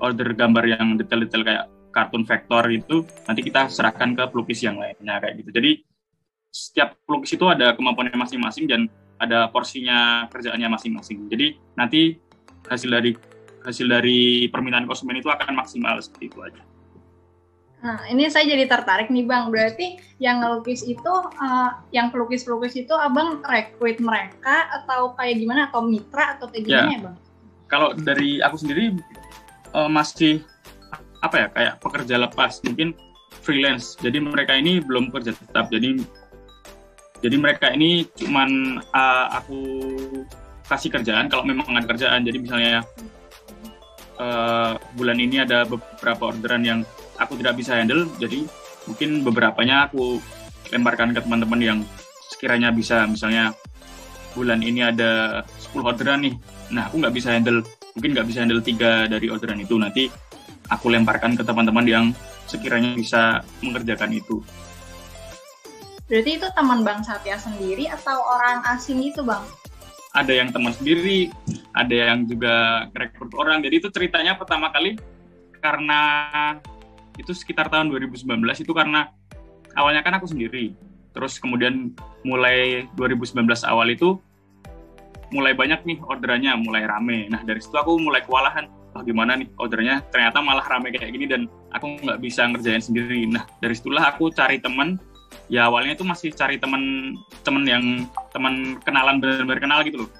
order 0.00 0.32
gambar 0.32 0.64
yang 0.64 0.96
detail-detail 0.96 1.42
kayak 1.44 1.64
kartun 1.92 2.24
vektor 2.24 2.64
itu 2.72 3.04
nanti 3.28 3.40
kita 3.44 3.68
serahkan 3.68 4.16
ke 4.16 4.24
pelukis 4.32 4.64
yang 4.64 4.80
lainnya 4.80 5.20
kayak 5.20 5.44
gitu. 5.44 5.50
Jadi 5.52 5.70
setiap 6.52 6.96
pelukis 7.04 7.36
itu 7.36 7.44
ada 7.48 7.76
kemampuannya 7.76 8.16
masing-masing 8.16 8.64
dan 8.68 8.88
ada 9.20 9.48
porsinya 9.52 10.28
kerjaannya 10.32 10.68
masing-masing. 10.72 11.28
Jadi 11.28 11.56
nanti 11.76 12.16
hasil 12.68 12.88
dari 12.88 13.12
hasil 13.62 13.86
dari 13.86 14.48
permintaan 14.48 14.88
konsumen 14.88 15.20
itu 15.20 15.28
akan 15.28 15.54
maksimal 15.54 16.00
seperti 16.00 16.32
itu 16.32 16.38
aja. 16.42 16.62
Nah, 17.82 17.98
ini 18.06 18.30
saya 18.30 18.46
jadi 18.46 18.70
tertarik 18.70 19.10
nih 19.10 19.26
Bang. 19.26 19.50
Berarti 19.50 19.98
yang 20.22 20.38
ngelukis 20.38 20.86
itu, 20.86 21.10
uh, 21.18 21.82
yang 21.90 22.14
pelukis-pelukis 22.14 22.78
itu 22.78 22.94
Abang 22.94 23.42
rekrut 23.42 23.98
mereka 23.98 24.70
atau 24.70 25.18
kayak 25.18 25.42
gimana? 25.42 25.66
Atau 25.66 25.90
mitra 25.90 26.38
atau 26.38 26.46
kayak 26.46 26.62
gimana 26.62 26.90
ya, 26.94 26.94
ya 26.94 27.00
Bang? 27.10 27.16
kalau 27.72 27.96
dari 27.96 28.44
aku 28.44 28.60
sendiri 28.60 28.92
uh, 29.74 29.90
masih 29.90 30.44
apa 31.22 31.36
ya 31.38 31.46
kayak 31.54 31.74
pekerja 31.78 32.14
lepas 32.18 32.60
mungkin 32.66 32.94
freelance. 33.42 33.96
Jadi 33.98 34.18
mereka 34.22 34.54
ini 34.58 34.82
belum 34.82 35.10
kerja 35.10 35.32
tetap. 35.34 35.70
Jadi 35.72 36.02
jadi 37.22 37.36
mereka 37.38 37.70
ini 37.70 38.06
cuman 38.18 38.82
uh, 38.90 39.26
aku 39.38 39.60
kasih 40.66 40.90
kerjaan 40.90 41.30
kalau 41.30 41.46
memang 41.46 41.66
ada 41.72 41.86
kerjaan. 41.86 42.26
Jadi 42.26 42.38
misalnya 42.42 42.82
uh, 44.18 44.74
bulan 44.98 45.18
ini 45.22 45.42
ada 45.42 45.64
beberapa 45.64 46.34
orderan 46.34 46.62
yang 46.66 46.80
aku 47.20 47.38
tidak 47.38 47.54
bisa 47.60 47.78
handle 47.78 48.08
jadi 48.18 48.42
mungkin 48.90 49.22
beberapanya 49.22 49.86
aku 49.86 50.18
lemparkan 50.74 51.14
ke 51.14 51.22
teman-teman 51.22 51.60
yang 51.62 51.78
sekiranya 52.32 52.74
bisa. 52.74 53.06
Misalnya 53.06 53.54
bulan 54.32 54.64
ini 54.64 54.82
ada 54.82 55.44
10 55.60 55.84
orderan 55.84 56.24
nih. 56.26 56.34
Nah 56.74 56.88
aku 56.88 56.98
nggak 56.98 57.14
bisa 57.14 57.36
handle 57.36 57.62
mungkin 57.96 58.10
nggak 58.16 58.26
bisa 58.28 58.38
handle 58.44 58.64
tiga 58.64 59.06
dari 59.08 59.28
orderan 59.28 59.60
itu. 59.60 59.76
Nanti 59.76 60.08
aku 60.68 60.92
lemparkan 60.92 61.36
ke 61.36 61.42
teman-teman 61.44 61.86
yang 61.88 62.04
sekiranya 62.48 62.96
bisa 62.96 63.44
mengerjakan 63.60 64.12
itu. 64.12 64.40
Berarti 66.08 66.30
itu 66.36 66.48
teman 66.52 66.84
bang 66.84 67.00
Satya 67.00 67.40
sendiri 67.40 67.88
atau 67.88 68.20
orang 68.20 68.60
asing 68.76 69.00
itu 69.00 69.24
bang? 69.24 69.40
Ada 70.12 70.44
yang 70.44 70.52
teman 70.52 70.76
sendiri 70.76 71.32
ada 71.72 71.94
yang 72.12 72.28
juga 72.28 72.86
rekrut 72.92 73.32
orang. 73.32 73.64
Jadi 73.64 73.80
itu 73.80 73.88
ceritanya 73.88 74.36
pertama 74.36 74.68
kali 74.68 75.00
karena 75.64 76.00
itu 77.16 77.32
sekitar 77.32 77.72
tahun 77.72 77.88
2019 77.88 78.28
itu 78.60 78.72
karena 78.76 79.08
awalnya 79.72 80.04
kan 80.04 80.20
aku 80.20 80.28
sendiri. 80.28 80.76
Terus 81.12 81.40
kemudian 81.40 81.92
mulai 82.24 82.88
2019 82.96 83.44
awal 83.68 83.88
itu 83.92 84.20
mulai 85.32 85.56
banyak 85.56 85.80
nih 85.82 85.98
orderannya, 86.04 86.52
mulai 86.60 86.84
rame. 86.84 87.26
Nah 87.32 87.40
dari 87.42 87.58
situ 87.58 87.74
aku 87.74 87.96
mulai 87.98 88.20
kewalahan, 88.22 88.68
oh, 88.94 89.02
gimana 89.02 89.34
nih 89.40 89.48
ordernya 89.56 90.04
ternyata 90.12 90.38
malah 90.44 90.64
rame 90.68 90.92
kayak 90.92 91.10
gini 91.10 91.26
dan 91.26 91.48
aku 91.72 91.98
nggak 92.04 92.20
bisa 92.20 92.46
ngerjain 92.52 92.84
sendiri. 92.84 93.24
Nah 93.26 93.48
dari 93.58 93.74
situlah 93.74 94.12
aku 94.12 94.28
cari 94.30 94.60
teman, 94.60 95.00
ya 95.48 95.66
awalnya 95.66 95.96
itu 95.96 96.04
masih 96.04 96.30
cari 96.36 96.60
teman 96.60 97.16
teman 97.42 97.64
yang 97.64 97.84
teman 98.30 98.78
kenalan 98.84 99.18
benar-benar 99.18 99.60
kenal 99.60 99.80
gitu 99.82 100.06
loh. 100.06 100.10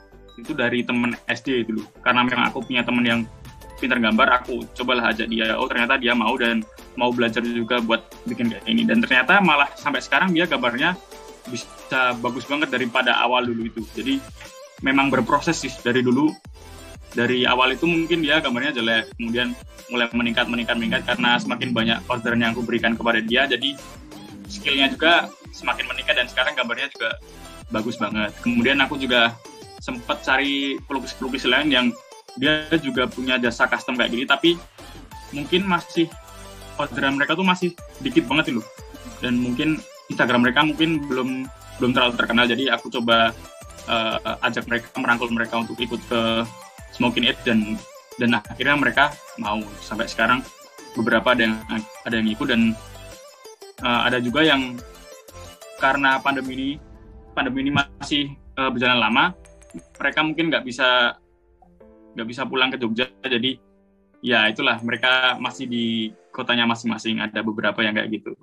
Itu 0.40 0.56
dari 0.56 0.80
teman 0.82 1.12
SD 1.28 1.68
loh. 1.68 1.86
Karena 2.00 2.24
memang 2.24 2.48
aku 2.48 2.64
punya 2.64 2.80
teman 2.80 3.04
yang 3.04 3.20
pintar 3.76 3.98
gambar, 3.98 4.42
aku 4.42 4.62
cobalah 4.78 5.10
ajak 5.10 5.28
dia. 5.28 5.58
Oh 5.58 5.66
ternyata 5.66 5.98
dia 5.98 6.14
mau 6.14 6.32
dan 6.38 6.62
mau 6.94 7.10
belajar 7.10 7.42
juga 7.42 7.82
buat 7.82 8.06
bikin 8.24 8.48
kayak 8.48 8.64
ini. 8.64 8.88
Dan 8.88 9.04
ternyata 9.04 9.42
malah 9.42 9.68
sampai 9.76 10.00
sekarang 10.00 10.30
dia 10.32 10.48
gambarnya 10.48 10.96
bisa 11.50 12.14
bagus 12.22 12.46
banget 12.46 12.70
daripada 12.70 13.18
awal 13.18 13.42
dulu 13.42 13.66
itu. 13.66 13.82
Jadi 13.98 14.22
memang 14.82 15.08
berproses 15.08 15.62
sih 15.62 15.72
dari 15.80 16.02
dulu. 16.02 16.30
Dari 17.12 17.44
awal 17.44 17.76
itu 17.76 17.84
mungkin 17.84 18.24
dia 18.24 18.40
gambarnya 18.40 18.72
jelek 18.80 19.12
kemudian 19.20 19.52
mulai 19.92 20.08
meningkat 20.16 20.48
meningkat 20.48 20.76
meningkat 20.80 21.02
karena 21.04 21.36
semakin 21.36 21.68
banyak 21.76 21.98
orderan 22.08 22.40
yang 22.40 22.56
aku 22.56 22.64
berikan 22.64 22.96
kepada 22.96 23.20
dia 23.20 23.44
jadi 23.44 23.76
skillnya 24.48 24.88
juga 24.88 25.28
semakin 25.52 25.92
meningkat 25.92 26.16
dan 26.16 26.26
sekarang 26.32 26.56
gambarnya 26.56 26.88
juga 26.88 27.20
bagus 27.68 28.00
banget. 28.00 28.32
Kemudian 28.40 28.80
aku 28.80 28.96
juga 28.96 29.36
sempat 29.84 30.24
cari 30.24 30.80
pelukis-pelukis 30.88 31.44
lain 31.44 31.68
yang 31.68 31.86
dia 32.40 32.64
juga 32.80 33.04
punya 33.04 33.36
jasa 33.36 33.68
custom 33.68 33.92
kayak 33.92 34.10
gini 34.12 34.24
tapi 34.24 34.56
mungkin 35.36 35.68
masih 35.68 36.08
orderan 36.80 37.20
mereka 37.20 37.36
tuh 37.36 37.44
masih 37.44 37.76
dikit 38.00 38.24
banget 38.24 38.56
loh. 38.56 38.64
Dan 39.20 39.36
mungkin 39.36 39.84
Instagram 40.08 40.48
mereka 40.48 40.64
mungkin 40.64 41.04
belum 41.04 41.44
belum 41.76 41.90
terlalu 41.92 42.14
terkenal 42.16 42.44
jadi 42.48 42.72
aku 42.72 42.88
coba 42.92 43.36
uh, 43.88 44.38
ajak 44.46 44.68
mereka 44.68 44.88
merangkul 44.98 45.30
mereka 45.32 45.54
untuk 45.58 45.78
ikut 45.78 46.00
ke 46.06 46.20
Smoking 46.92 47.26
It 47.26 47.38
dan 47.46 47.78
dan 48.20 48.38
akhirnya 48.38 48.76
mereka 48.76 49.04
mau. 49.40 49.62
Sampai 49.80 50.06
sekarang 50.06 50.44
beberapa 50.92 51.32
ada 51.32 51.48
yang 51.48 51.56
ada 52.04 52.14
yang 52.20 52.28
ikut 52.28 52.46
dan 52.48 52.76
uh, 53.80 54.00
ada 54.06 54.20
juga 54.20 54.44
yang 54.44 54.76
karena 55.80 56.20
pandemi 56.22 56.52
ini 56.54 56.70
pandemi 57.32 57.66
ini 57.66 57.72
masih 57.74 58.36
uh, 58.60 58.70
berjalan 58.70 59.00
lama 59.00 59.24
mereka 59.72 60.20
mungkin 60.20 60.52
nggak 60.52 60.64
bisa 60.68 61.16
nggak 62.12 62.28
bisa 62.28 62.44
pulang 62.44 62.68
ke 62.68 62.76
Jogja. 62.76 63.08
Jadi 63.24 63.56
ya 64.20 64.46
itulah 64.52 64.78
mereka 64.84 65.40
masih 65.40 65.64
di 65.64 66.12
kotanya 66.28 66.68
masing-masing. 66.68 67.24
Ada 67.24 67.40
beberapa 67.40 67.80
yang 67.80 67.96
kayak 67.96 68.12
gitu 68.12 68.36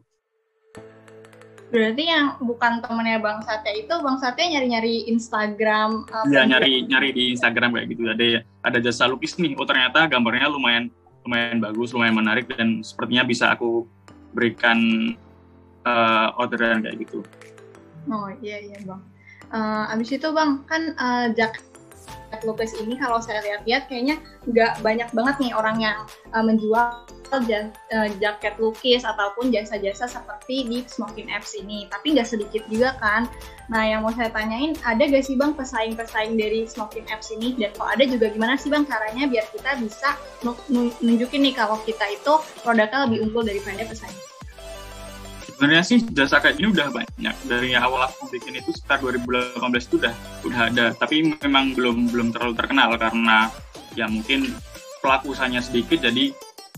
Berarti 1.70 2.04
yang 2.10 2.34
bukan 2.42 2.82
temennya 2.82 3.22
Bang 3.22 3.46
Satya 3.46 3.74
itu 3.78 3.94
Bang 4.02 4.18
Satya 4.18 4.58
nyari-nyari 4.58 5.06
Instagram 5.06 6.10
Iya, 6.26 6.50
nyari 6.50 6.90
nyari 6.90 7.10
di 7.14 7.24
Instagram 7.38 7.78
kayak 7.78 7.88
gitu. 7.94 8.10
Ada 8.10 8.42
ada 8.66 8.78
jasa 8.82 9.06
lukis 9.06 9.38
nih. 9.38 9.54
Oh, 9.54 9.70
ternyata 9.70 10.10
gambarnya 10.10 10.50
lumayan 10.50 10.90
lumayan 11.30 11.62
bagus, 11.62 11.94
lumayan 11.94 12.18
menarik 12.18 12.50
dan 12.50 12.82
sepertinya 12.82 13.22
bisa 13.22 13.54
aku 13.54 13.86
berikan 14.34 14.78
uh, 15.86 16.34
orderan 16.42 16.82
kayak 16.82 17.06
gitu. 17.06 17.22
Oh, 18.10 18.34
iya 18.42 18.66
iya, 18.66 18.78
Bang. 18.82 19.06
Uh, 19.54 19.94
abis 19.94 20.18
itu 20.18 20.30
Bang, 20.34 20.66
kan 20.66 20.98
uh, 20.98 21.30
jak 22.30 22.42
lukis 22.46 22.72
ini 22.78 22.94
kalau 22.96 23.18
saya 23.20 23.42
lihat-lihat 23.42 23.90
kayaknya 23.90 24.22
nggak 24.46 24.80
banyak 24.86 25.10
banget 25.12 25.36
nih 25.42 25.52
orang 25.58 25.78
yang 25.82 25.98
uh, 26.32 26.44
menjual 26.46 27.04
uh, 27.34 28.10
jaket 28.22 28.54
lukis 28.58 29.06
ataupun 29.06 29.54
jasa-jasa 29.54 30.10
seperti 30.10 30.66
di 30.66 30.78
Smoking 30.86 31.30
Apps 31.34 31.58
ini. 31.58 31.86
Tapi 31.90 32.18
nggak 32.18 32.30
sedikit 32.30 32.64
juga 32.70 32.98
kan. 32.98 33.30
Nah 33.70 33.86
yang 33.86 34.02
mau 34.02 34.14
saya 34.14 34.34
tanyain, 34.34 34.74
ada 34.82 35.06
gak 35.06 35.26
sih 35.26 35.38
bang 35.38 35.54
pesaing-pesaing 35.54 36.38
dari 36.38 36.66
Smoking 36.66 37.06
Apps 37.14 37.30
ini? 37.30 37.54
Dan 37.58 37.70
kalau 37.78 37.94
ada 37.94 38.04
juga 38.06 38.34
gimana 38.34 38.58
sih 38.58 38.74
bang 38.74 38.86
caranya 38.86 39.30
biar 39.30 39.46
kita 39.54 39.78
bisa 39.78 40.18
nunjukin 41.02 41.42
nih 41.46 41.54
kalau 41.54 41.78
kita 41.86 42.06
itu 42.10 42.34
produknya 42.66 43.06
lebih 43.06 43.30
unggul 43.30 43.46
daripada 43.46 43.86
pesaing? 43.86 44.39
Sebenarnya 45.60 45.84
sih 45.84 46.00
jasa 46.16 46.40
kayak 46.40 46.56
ini 46.56 46.72
udah 46.72 46.88
banyak. 46.88 47.36
Dari 47.44 47.76
awal 47.76 48.08
aku 48.08 48.32
bikin 48.32 48.64
itu 48.64 48.72
sekitar 48.72 49.04
2018 49.04 49.60
itu 49.92 49.96
udah 50.00 50.16
udah 50.48 50.62
ada. 50.72 50.86
Tapi 50.96 51.36
memang 51.36 51.76
belum 51.76 52.16
belum 52.16 52.32
terlalu 52.32 52.56
terkenal 52.56 52.96
karena 52.96 53.52
ya 53.92 54.08
mungkin 54.08 54.56
pelaku 55.04 55.36
usahanya 55.36 55.60
sedikit 55.60 56.00
jadi 56.00 56.32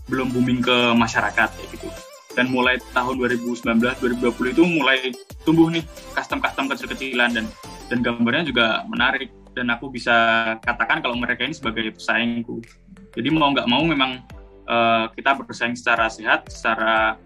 belum 0.09 0.33
booming 0.33 0.65
ke 0.65 0.97
masyarakat 0.97 1.49
ya 1.53 1.65
gitu. 1.69 1.93
Dan 2.33 2.49
mulai 2.49 2.81
tahun 2.89 3.21
2019 3.21 3.61
2020 3.69 4.57
itu 4.57 4.63
mulai 4.65 5.13
tumbuh 5.45 5.69
nih 5.69 5.85
custom-custom 6.17 6.65
kecil-kecilan 6.73 7.37
dan 7.37 7.45
dan 7.85 8.01
gambarnya 8.01 8.49
juga 8.49 8.81
menarik. 8.89 9.29
Dan 9.53 9.69
aku 9.69 9.93
bisa 9.93 10.57
katakan 10.65 11.05
kalau 11.05 11.13
mereka 11.21 11.45
ini 11.45 11.53
sebagai 11.53 11.93
pesaingku. 11.93 12.65
Jadi 13.13 13.29
mau 13.29 13.53
nggak 13.53 13.69
mau 13.69 13.85
memang 13.85 14.25
uh, 14.65 15.05
kita 15.13 15.37
bersaing 15.37 15.77
secara 15.77 16.09
sehat 16.09 16.49
secara 16.49 17.21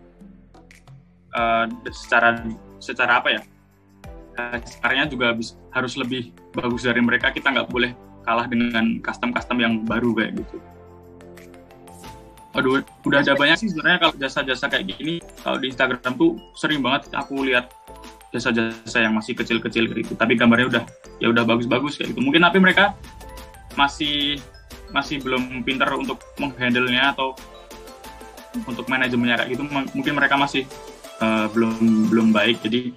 uh, 1.35 1.65
secara 1.91 2.41
secara 2.79 3.19
apa 3.19 3.29
ya 3.35 3.41
caranya 4.83 5.07
juga 5.07 5.31
harus 5.71 5.93
lebih 5.95 6.35
bagus 6.51 6.83
dari 6.83 6.99
mereka 6.99 7.31
kita 7.31 7.51
nggak 7.55 7.71
boleh 7.71 7.95
kalah 8.27 8.49
dengan 8.49 8.99
custom-custom 8.99 9.57
yang 9.63 9.73
baru 9.87 10.11
kayak 10.11 10.43
gitu 10.43 10.59
Aduh, 12.55 12.79
udah 13.03 13.19
ada 13.19 13.35
banyak 13.35 13.67
sih 13.67 13.67
sebenarnya 13.67 13.99
kalau 13.99 14.13
jasa-jasa 14.15 14.71
kayak 14.71 14.95
gini. 14.95 15.19
Kalau 15.43 15.59
di 15.59 15.75
Instagram 15.75 16.15
tuh 16.15 16.39
sering 16.55 16.79
banget 16.79 17.11
aku 17.11 17.43
lihat 17.43 17.67
jasa-jasa 18.31 19.03
yang 19.03 19.11
masih 19.11 19.35
kecil-kecil 19.35 19.91
gitu. 19.91 20.15
Tapi 20.15 20.39
gambarnya 20.39 20.67
udah 20.71 20.83
ya 21.19 21.35
udah 21.35 21.43
bagus-bagus 21.43 21.99
kayak 21.99 22.15
gitu. 22.15 22.23
Mungkin 22.23 22.47
tapi 22.47 22.63
mereka 22.63 22.95
masih 23.75 24.39
masih 24.95 25.19
belum 25.19 25.67
pinter 25.67 25.91
untuk 25.99 26.23
menghandle-nya 26.39 27.11
atau 27.11 27.35
untuk 28.63 28.87
manajemennya 28.87 29.43
kayak 29.43 29.49
gitu. 29.51 29.63
Mungkin 29.67 30.13
mereka 30.15 30.39
masih 30.39 30.63
uh, 31.21 31.47
belum 31.51 32.09
belum 32.11 32.27
baik. 32.35 32.63
Jadi 32.65 32.91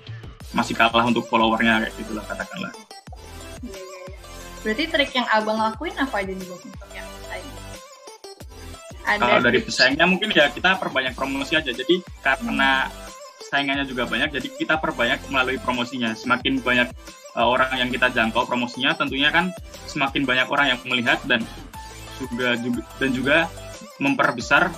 masih 0.57 0.75
kalah 0.75 1.05
untuk 1.05 1.29
followernya 1.29 1.87
kayak 1.87 1.95
gitulah 2.01 2.25
katakanlah. 2.25 2.73
Berarti 4.65 4.85
trik 4.91 5.13
yang 5.15 5.29
abang 5.31 5.59
lakuin 5.61 5.95
apa 5.99 6.25
aja 6.25 6.33
nih 6.35 6.49
untuk 6.51 6.91
yang 6.95 7.09
ada 9.09 9.25
kalau 9.25 9.41
dari 9.41 9.59
pesaingnya 9.65 10.05
mungkin 10.05 10.29
ya 10.37 10.53
kita 10.53 10.77
perbanyak 10.77 11.17
promosi 11.17 11.57
aja 11.57 11.73
jadi 11.73 12.05
karena 12.21 12.93
saingannya 13.49 13.89
juga 13.89 14.05
banyak 14.05 14.37
jadi 14.37 14.49
kita 14.53 14.77
perbanyak 14.77 15.25
melalui 15.33 15.57
promosinya 15.57 16.13
semakin 16.13 16.61
banyak 16.61 16.93
uh, 17.33 17.49
orang 17.49 17.73
yang 17.81 17.89
kita 17.89 18.13
jangkau 18.13 18.45
promosinya 18.45 18.93
tentunya 18.93 19.33
kan 19.33 19.49
semakin 19.89 20.29
banyak 20.29 20.47
orang 20.53 20.77
yang 20.77 20.81
melihat 20.85 21.17
dan 21.25 21.41
juga, 22.21 22.61
juga 22.61 22.83
dan 23.01 23.11
juga 23.17 23.37
memperbesar 23.97 24.69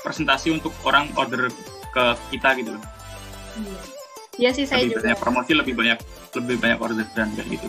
presentasi 0.00 0.56
untuk 0.56 0.72
orang 0.88 1.12
order 1.20 1.52
ke 1.94 2.04
kita 2.34 2.48
gitu 2.58 2.70
loh. 2.74 2.82
Iya, 3.54 3.80
iya 4.36 4.50
sih 4.50 4.66
saya 4.66 4.82
lebih 4.82 4.98
juga. 4.98 5.02
Banyak 5.06 5.20
promosi 5.22 5.52
lebih 5.54 5.74
banyak 5.78 5.98
lebih 6.34 6.56
banyak 6.58 6.78
order 6.82 7.06
dan 7.14 7.30
kayak 7.38 7.48
gitu. 7.54 7.68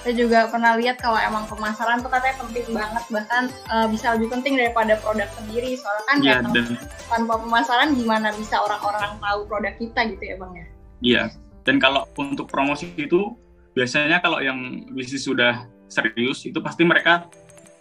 Saya 0.00 0.16
juga 0.16 0.48
pernah 0.48 0.80
lihat 0.80 0.96
kalau 0.96 1.20
emang 1.20 1.44
pemasaran 1.44 2.00
tuh 2.00 2.08
katanya 2.08 2.40
penting 2.40 2.72
banget. 2.72 3.04
Bahkan 3.12 3.42
uh, 3.68 3.86
bisa 3.92 4.16
lebih 4.16 4.32
penting 4.32 4.56
daripada 4.56 4.96
produk 4.96 5.28
sendiri. 5.36 5.76
Soalnya 5.76 6.04
kan 6.08 6.16
ya, 6.24 6.36
dan... 6.40 6.66
tanpa 7.04 7.36
pemasaran 7.36 7.92
gimana 7.92 8.32
bisa 8.32 8.64
orang-orang 8.64 9.20
tahu 9.20 9.44
produk 9.44 9.74
kita 9.76 10.00
gitu 10.16 10.24
ya 10.24 10.34
bang 10.40 10.52
ya? 10.56 10.66
Iya. 11.04 11.22
Dan 11.68 11.76
kalau 11.76 12.08
untuk 12.16 12.48
promosi 12.48 12.88
itu 12.96 13.36
biasanya 13.76 14.24
kalau 14.24 14.40
yang 14.40 14.88
bisnis 14.88 15.28
sudah 15.28 15.68
serius 15.92 16.48
itu 16.48 16.56
pasti 16.64 16.80
mereka 16.88 17.28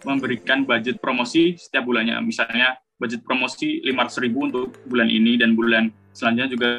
memberikan 0.03 0.67
budget 0.67 0.99
promosi 0.99 1.55
setiap 1.55 1.87
bulannya. 1.87 2.19
Misalnya 2.19 2.75
budget 2.99 3.23
promosi 3.23 3.79
500 3.87 4.23
ribu 4.27 4.45
untuk 4.45 4.75
bulan 4.85 5.07
ini 5.07 5.39
dan 5.39 5.55
bulan 5.55 5.89
selanjutnya 6.11 6.49
juga 6.51 6.69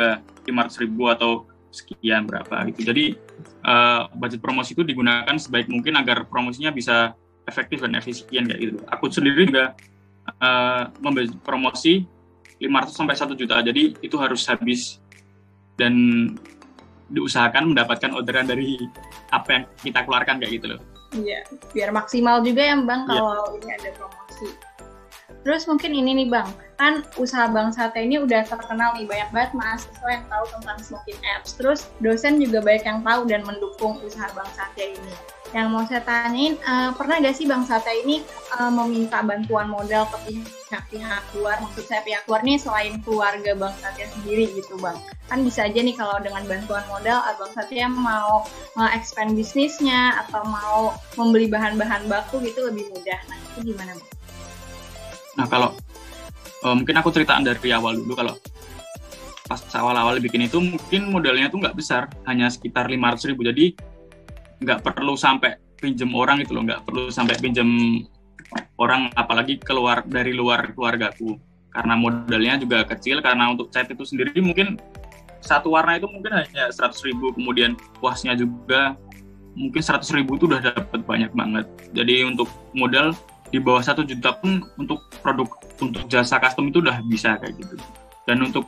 500 0.45 0.85
ribu 0.85 1.09
atau 1.09 1.49
sekian 1.73 2.29
berapa 2.29 2.67
gitu. 2.71 2.93
Jadi 2.93 3.05
uh, 3.65 4.11
budget 4.15 4.45
promosi 4.45 4.77
itu 4.77 4.85
digunakan 4.85 5.33
sebaik 5.39 5.71
mungkin 5.73 5.97
agar 5.97 6.29
promosinya 6.29 6.71
bisa 6.71 7.17
efektif 7.49 7.81
dan 7.83 7.97
efisien 7.97 8.47
kayak 8.47 8.61
gitu. 8.61 8.79
Aku 8.93 9.09
sendiri 9.09 9.49
juga 9.49 9.73
uh, 10.39 10.93
membeli 11.01 11.33
promosi 11.41 12.05
500 12.61 12.93
sampai 12.93 13.17
1 13.17 13.41
juta. 13.41 13.57
Jadi 13.65 13.97
itu 14.05 14.17
harus 14.21 14.45
habis 14.45 15.01
dan 15.81 15.95
diusahakan 17.11 17.75
mendapatkan 17.75 18.13
orderan 18.15 18.47
dari 18.47 18.79
apa 19.33 19.49
yang 19.51 19.65
kita 19.81 20.05
keluarkan 20.05 20.39
kayak 20.39 20.53
gitu 20.61 20.67
loh. 20.77 20.81
Iya, 21.11 21.43
biar 21.75 21.91
maksimal 21.91 22.39
juga 22.47 22.63
ya 22.63 22.79
Bang 22.87 23.03
iya. 23.11 23.19
kalau 23.19 23.35
ya. 23.51 23.59
ini 23.59 23.69
ada 23.75 23.91
promosi. 23.99 24.47
Terus 25.41 25.65
mungkin 25.65 25.97
ini 25.97 26.25
nih 26.25 26.29
Bang, 26.29 26.53
kan 26.77 27.01
usaha 27.17 27.49
Bang 27.49 27.73
Sate 27.73 28.05
ini 28.05 28.21
udah 28.21 28.45
terkenal 28.45 28.93
nih, 28.97 29.09
banyak 29.09 29.29
banget 29.33 29.51
mahasiswa 29.57 30.09
yang 30.13 30.25
tahu 30.29 30.45
tentang 30.61 30.79
smoking 30.85 31.21
apps. 31.33 31.57
Terus 31.57 31.89
dosen 32.05 32.37
juga 32.45 32.61
banyak 32.61 32.85
yang 32.85 33.01
tahu 33.01 33.21
dan 33.25 33.41
mendukung 33.49 33.97
usaha 34.05 34.29
Bang 34.37 34.49
Sate 34.53 34.93
ini. 34.93 35.13
Yang 35.51 35.67
mau 35.67 35.83
saya 35.83 35.99
tanyain, 36.07 36.55
uh, 36.63 36.95
pernah 36.95 37.19
gak 37.19 37.35
sih 37.35 37.49
Bang 37.49 37.67
Sate 37.67 37.91
ini 38.05 38.23
uh, 38.55 38.71
meminta 38.71 39.19
bantuan 39.25 39.67
modal 39.67 40.07
ke 40.13 40.31
pihak-pihak 40.31 41.25
luar? 41.35 41.59
Maksud 41.59 41.91
saya 41.91 42.05
pihak 42.07 42.23
luar 42.29 42.45
nih 42.47 42.61
selain 42.61 43.01
keluarga 43.03 43.57
Bang 43.57 43.75
Sate 43.81 44.07
sendiri 44.13 44.47
gitu 44.55 44.77
Bang. 44.79 45.01
Kan 45.27 45.43
bisa 45.43 45.67
aja 45.67 45.81
nih 45.81 45.97
kalau 45.97 46.21
dengan 46.21 46.45
bantuan 46.47 46.85
modal 46.93 47.25
Bang 47.25 47.53
Sate 47.57 47.81
mau 47.89 48.47
nge-expand 48.77 49.35
bisnisnya 49.35 50.21
atau 50.23 50.45
mau 50.47 50.95
membeli 51.17 51.49
bahan-bahan 51.49 52.07
baku 52.07 52.39
gitu 52.45 52.69
lebih 52.71 52.87
mudah. 52.93 53.19
Nah 53.27 53.39
itu 53.41 53.75
gimana 53.75 53.97
Bang? 53.97 54.11
Nah 55.39 55.47
kalau 55.47 55.77
uh, 56.65 56.75
mungkin 56.75 56.97
aku 56.99 57.13
ceritaan 57.15 57.47
dari 57.47 57.71
awal 57.71 57.99
dulu 57.99 58.15
kalau 58.17 58.35
pas 59.51 59.59
awal-awal 59.75 60.23
bikin 60.23 60.47
itu 60.47 60.63
mungkin 60.63 61.11
modalnya 61.11 61.51
tuh 61.51 61.59
nggak 61.59 61.75
besar, 61.75 62.07
hanya 62.31 62.47
sekitar 62.47 62.87
500 62.87 63.35
ribu. 63.35 63.43
Jadi 63.43 63.75
nggak 64.63 64.87
perlu 64.87 65.19
sampai 65.19 65.59
pinjem 65.83 66.15
orang 66.15 66.39
itu 66.39 66.55
loh, 66.55 66.63
nggak 66.63 66.87
perlu 66.87 67.11
sampai 67.11 67.35
pinjem 67.43 67.67
orang 68.79 69.11
apalagi 69.19 69.59
keluar 69.59 70.07
dari 70.07 70.31
luar 70.31 70.71
keluargaku. 70.71 71.35
Karena 71.71 71.95
modalnya 71.99 72.63
juga 72.63 72.87
kecil 72.87 73.23
karena 73.23 73.51
untuk 73.51 73.75
cat 73.75 73.91
itu 73.91 74.03
sendiri 74.07 74.35
mungkin 74.39 74.79
satu 75.43 75.75
warna 75.75 75.99
itu 75.99 76.07
mungkin 76.07 76.31
hanya 76.31 76.71
100 76.71 77.03
ribu. 77.11 77.35
Kemudian 77.35 77.75
puasnya 77.99 78.39
juga 78.39 78.95
mungkin 79.59 79.83
100 79.83 80.07
ribu 80.15 80.39
itu 80.39 80.47
udah 80.47 80.63
dapat 80.63 81.03
banyak 81.03 81.31
banget. 81.35 81.67
Jadi 81.91 82.23
untuk 82.23 82.47
modal 82.71 83.19
di 83.51 83.59
bawah 83.59 83.83
satu 83.83 84.07
juta 84.07 84.35
pun 84.39 84.63
untuk 84.79 85.07
produk 85.21 85.47
untuk 85.83 86.07
jasa 86.07 86.39
custom 86.39 86.71
itu 86.71 86.83
udah 86.83 87.03
bisa 87.07 87.39
kayak 87.39 87.59
gitu. 87.59 87.75
Dan 88.25 88.47
untuk 88.47 88.67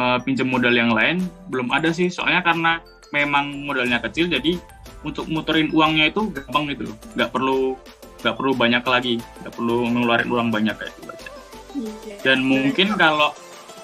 uh, 0.00 0.18
pinjam 0.24 0.48
modal 0.48 0.72
yang 0.72 0.92
lain 0.92 1.24
belum 1.52 1.68
ada 1.72 1.92
sih. 1.92 2.08
Soalnya 2.08 2.44
karena 2.44 2.80
memang 3.12 3.68
modalnya 3.68 4.00
kecil 4.02 4.26
jadi 4.26 4.58
untuk 5.04 5.28
muterin 5.28 5.68
uangnya 5.70 6.10
itu 6.10 6.32
gampang 6.32 6.72
gitu 6.72 6.88
nggak 7.14 7.30
perlu 7.30 7.76
nggak 8.24 8.34
perlu 8.34 8.52
banyak 8.56 8.84
lagi. 8.84 9.14
Nggak 9.44 9.52
perlu 9.54 9.76
ngeluarin 9.92 10.28
uang 10.32 10.48
banyak 10.48 10.74
kayak 10.74 10.92
gitu 10.98 11.10
aja. 11.12 11.34
Iya. 11.74 12.22
dan 12.22 12.38
mungkin 12.46 12.94
kalau 12.94 13.34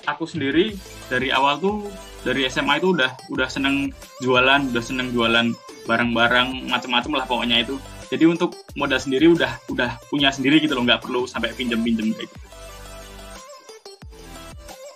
aku 0.06 0.22
sendiri 0.22 0.78
dari 1.10 1.34
awal 1.34 1.58
tuh 1.58 1.90
dari 2.22 2.46
SMA 2.46 2.78
itu 2.78 2.94
udah 2.94 3.10
udah 3.34 3.48
seneng 3.50 3.90
jualan 4.22 4.70
udah 4.70 4.84
seneng 4.84 5.10
jualan 5.10 5.50
barang-barang 5.90 6.70
macam-macam 6.70 7.12
lah 7.18 7.26
pokoknya 7.26 7.66
itu 7.66 7.74
jadi 8.10 8.26
untuk 8.26 8.58
modal 8.74 8.98
sendiri 8.98 9.30
udah 9.30 9.56
udah 9.70 9.96
punya 10.10 10.34
sendiri 10.34 10.58
gitu 10.58 10.74
loh 10.74 10.84
nggak 10.84 11.06
perlu 11.06 11.24
sampai 11.30 11.54
pinjem 11.54 11.80
pinjem 11.80 12.10
kayak 12.12 12.26
gitu 12.26 12.46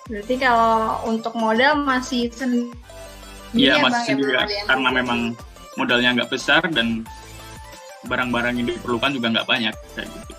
berarti 0.04 0.34
kalau 0.36 1.00
untuk 1.08 1.32
modal 1.38 1.80
masih 1.80 2.28
sendiri 2.28 2.74
iya 3.54 3.78
ya, 3.78 3.86
masih 3.86 4.02
ya, 4.02 4.06
sendiri 4.18 4.32
ya, 4.34 4.62
karena 4.68 4.88
memang 4.90 5.20
modalnya 5.78 6.10
nggak 6.20 6.30
besar 6.34 6.66
dan 6.74 7.06
barang-barang 8.04 8.60
yang 8.60 8.68
diperlukan 8.68 9.16
juga 9.16 9.26
nggak 9.40 9.48
banyak 9.48 9.74
kayak 9.96 10.10
gitu 10.10 10.32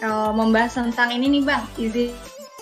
kalau 0.00 0.32
membahas 0.32 0.78
tentang 0.78 1.12
ini 1.12 1.40
nih 1.40 1.42
bang 1.44 1.64
izin 1.76 2.12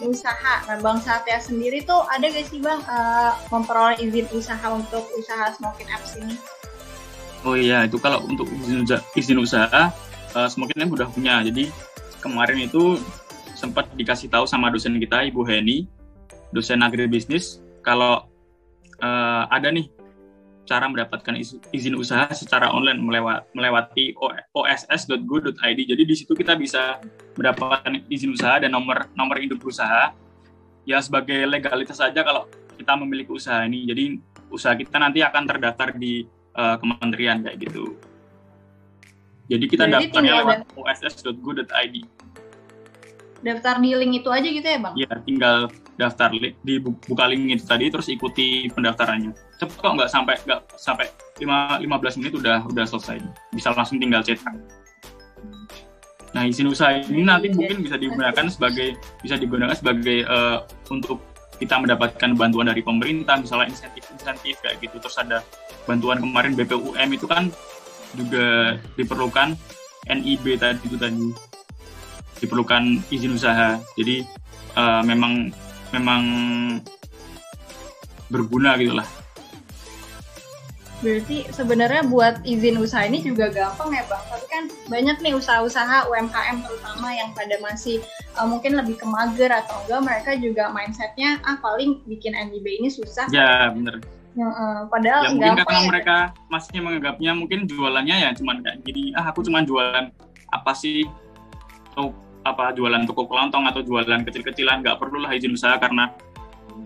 usaha. 0.02 0.62
Nah, 0.70 0.78
Bang 0.78 1.02
Satya 1.02 1.42
sendiri 1.42 1.82
tuh 1.82 2.06
ada 2.06 2.30
gak 2.30 2.46
sih 2.46 2.62
Bang 2.62 2.78
uh, 2.86 3.34
memperoleh 3.50 3.98
izin 3.98 4.30
usaha 4.30 4.66
untuk 4.70 5.02
usaha 5.18 5.50
smoking 5.58 5.90
apps 5.90 6.14
ini? 6.22 6.38
Oh 7.46 7.54
iya, 7.54 7.86
itu 7.86 7.98
kalau 8.02 8.26
untuk 8.26 8.50
izin, 8.50 8.82
izin 9.14 9.38
usaha, 9.38 9.94
uh, 10.34 10.48
semakin 10.50 10.90
udah 10.90 11.06
punya. 11.10 11.38
Jadi 11.46 11.70
kemarin 12.18 12.66
itu 12.66 12.98
sempat 13.54 13.90
dikasih 13.94 14.30
tahu 14.30 14.46
sama 14.46 14.70
dosen 14.74 14.98
kita, 14.98 15.22
Ibu 15.30 15.46
Heni, 15.46 15.86
dosen 16.50 16.82
agribisnis, 16.82 17.62
kalau 17.82 18.26
uh, 19.02 19.44
ada 19.50 19.70
nih 19.70 19.86
cara 20.68 20.84
mendapatkan 20.84 21.32
izin 21.72 21.96
usaha 21.96 22.28
secara 22.36 22.68
online 22.68 23.00
melewat, 23.00 23.48
melewati 23.56 24.12
oss.go.id. 24.52 25.80
Jadi 25.80 26.02
di 26.04 26.14
situ 26.14 26.36
kita 26.36 26.60
bisa 26.60 27.00
mendapatkan 27.40 28.04
izin 28.12 28.36
usaha 28.36 28.60
dan 28.60 28.76
nomor 28.76 29.08
nomor 29.16 29.40
induk 29.40 29.64
usaha. 29.64 30.12
Ya 30.84 31.00
sebagai 31.00 31.48
legalitas 31.48 31.96
saja 31.96 32.20
kalau 32.20 32.44
kita 32.76 32.92
memiliki 33.00 33.32
usaha 33.32 33.64
ini. 33.64 33.88
Jadi 33.88 34.04
usaha 34.52 34.76
kita 34.76 35.00
nanti 35.00 35.24
akan 35.24 35.48
terdaftar 35.48 35.96
di 35.96 36.28
uh, 36.58 36.76
kementerian 36.82 37.40
kayak 37.46 37.56
gitu. 37.62 37.94
Jadi 39.48 39.64
kita 39.64 39.84
Jadi 39.88 40.12
daftarnya 40.12 40.32
lewat 40.44 40.58
oss.go.id. 40.76 41.96
Daftar 43.38 43.78
di 43.78 43.94
link 43.94 44.12
itu 44.20 44.28
aja 44.34 44.48
gitu 44.50 44.66
ya 44.66 44.78
bang? 44.82 44.94
Iya, 44.98 45.12
tinggal 45.22 45.56
daftar 45.94 46.34
link, 46.34 46.58
di 46.66 46.82
buka 46.82 47.24
link 47.30 47.54
itu 47.54 47.64
tadi 47.64 47.86
terus 47.88 48.10
ikuti 48.10 48.66
pendaftarannya. 48.74 49.32
Cepet 49.62 49.78
kok 49.78 49.92
nggak 49.94 50.10
sampai 50.10 50.34
nggak 50.42 50.60
sampai 50.74 51.06
5, 51.38 51.86
15 51.86 52.18
menit 52.18 52.32
udah 52.34 52.66
udah 52.66 52.84
selesai. 52.84 53.22
Bisa 53.54 53.72
langsung 53.72 54.02
tinggal 54.02 54.26
cetak. 54.26 54.52
Nah, 56.36 56.44
izin 56.44 56.68
usaha 56.68 56.92
ini 56.92 57.24
nanti 57.24 57.48
mungkin 57.48 57.80
bisa 57.80 57.96
digunakan 57.96 58.46
sebagai 58.52 59.00
bisa 59.24 59.40
digunakan 59.40 59.72
sebagai 59.72 60.28
uh, 60.28 60.60
untuk 60.92 61.22
kita 61.58 61.78
mendapatkan 61.78 62.38
bantuan 62.38 62.70
dari 62.70 62.84
pemerintah, 62.84 63.40
misalnya 63.40 63.72
insentif-insentif 63.72 64.60
kayak 64.60 64.76
gitu. 64.78 64.98
Terus 65.02 65.16
ada 65.18 65.42
bantuan 65.88 66.20
kemarin 66.20 66.52
BPUM 66.52 67.08
itu 67.16 67.24
kan 67.24 67.48
juga 68.12 68.76
diperlukan 69.00 69.56
NIB 70.04 70.60
tadi 70.60 70.84
itu 70.84 70.96
tadi 71.00 71.32
diperlukan 72.44 73.00
izin 73.08 73.32
usaha. 73.34 73.80
Jadi 73.96 74.28
uh, 74.76 75.00
memang 75.00 75.48
memang 75.96 76.22
berguna 78.28 78.76
gitulah 78.76 79.08
Berarti 80.98 81.46
sebenarnya 81.54 82.02
buat 82.10 82.42
izin 82.42 82.82
usaha 82.82 83.06
ini 83.06 83.22
juga 83.22 83.46
gampang 83.54 83.94
ya 83.94 84.02
bang. 84.10 84.22
Tapi 84.34 84.46
kan 84.50 84.64
banyak 84.90 85.16
nih 85.22 85.34
usaha-usaha 85.38 86.10
UMKM 86.10 86.66
terutama 86.66 87.08
yang 87.14 87.30
pada 87.38 87.54
masih 87.62 88.02
uh, 88.34 88.42
mungkin 88.42 88.74
lebih 88.74 88.98
ke 88.98 89.06
mager 89.06 89.50
atau 89.54 89.78
enggak 89.86 90.02
mereka 90.02 90.30
juga 90.34 90.74
mindsetnya 90.74 91.38
ah 91.46 91.54
paling 91.62 92.02
bikin 92.10 92.34
NIB 92.34 92.82
ini 92.82 92.90
susah. 92.90 93.30
Ya 93.30 93.70
bener. 93.70 94.02
Ya, 94.36 94.46
uh, 94.46 94.82
padahal 94.86 95.22
ya, 95.24 95.30
mungkin 95.34 95.52
karena 95.64 95.80
ya. 95.80 95.88
mereka 95.88 96.16
masih 96.52 96.78
menganggapnya 96.78 97.32
mungkin 97.34 97.60
jualannya 97.64 98.16
ya 98.28 98.30
cuman 98.36 98.62
kayak 98.62 98.78
gini 98.86 99.10
ah 99.16 99.32
aku 99.32 99.42
cuman 99.42 99.64
jualan 99.66 100.14
apa 100.52 100.72
sih 100.76 101.08
atau 101.92 102.14
apa 102.46 102.70
jualan 102.76 103.02
toko 103.08 103.26
kelontong 103.26 103.66
atau 103.66 103.82
jualan 103.82 104.22
kecil-kecilan 104.22 104.84
nggak 104.84 105.00
perlu 105.00 105.26
lah 105.26 105.34
izin 105.34 105.58
usaha 105.58 105.74
karena 105.80 106.14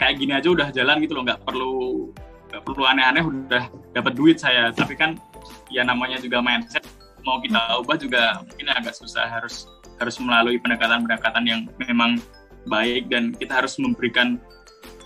kayak 0.00 0.16
gini 0.16 0.32
aja 0.32 0.48
udah 0.48 0.68
jalan 0.72 0.96
gitu 1.04 1.12
loh 1.18 1.24
nggak 1.28 1.40
perlu 1.44 2.08
nggak 2.52 2.62
perlu 2.64 2.82
aneh-aneh 2.84 3.22
udah 3.24 3.64
dapat 3.92 4.12
duit 4.16 4.36
saya 4.40 4.72
tapi 4.72 4.96
kan 4.96 5.20
ya 5.68 5.84
namanya 5.84 6.16
juga 6.20 6.40
mindset 6.40 6.84
mau 7.22 7.38
kita 7.38 7.80
ubah 7.84 7.96
juga 8.00 8.42
mungkin 8.42 8.66
agak 8.72 8.94
susah 8.96 9.28
harus 9.28 9.68
harus 10.00 10.16
melalui 10.18 10.58
pendekatan-pendekatan 10.58 11.44
yang 11.46 11.60
memang 11.78 12.18
baik 12.66 13.06
dan 13.10 13.34
kita 13.34 13.62
harus 13.62 13.78
memberikan 13.78 14.38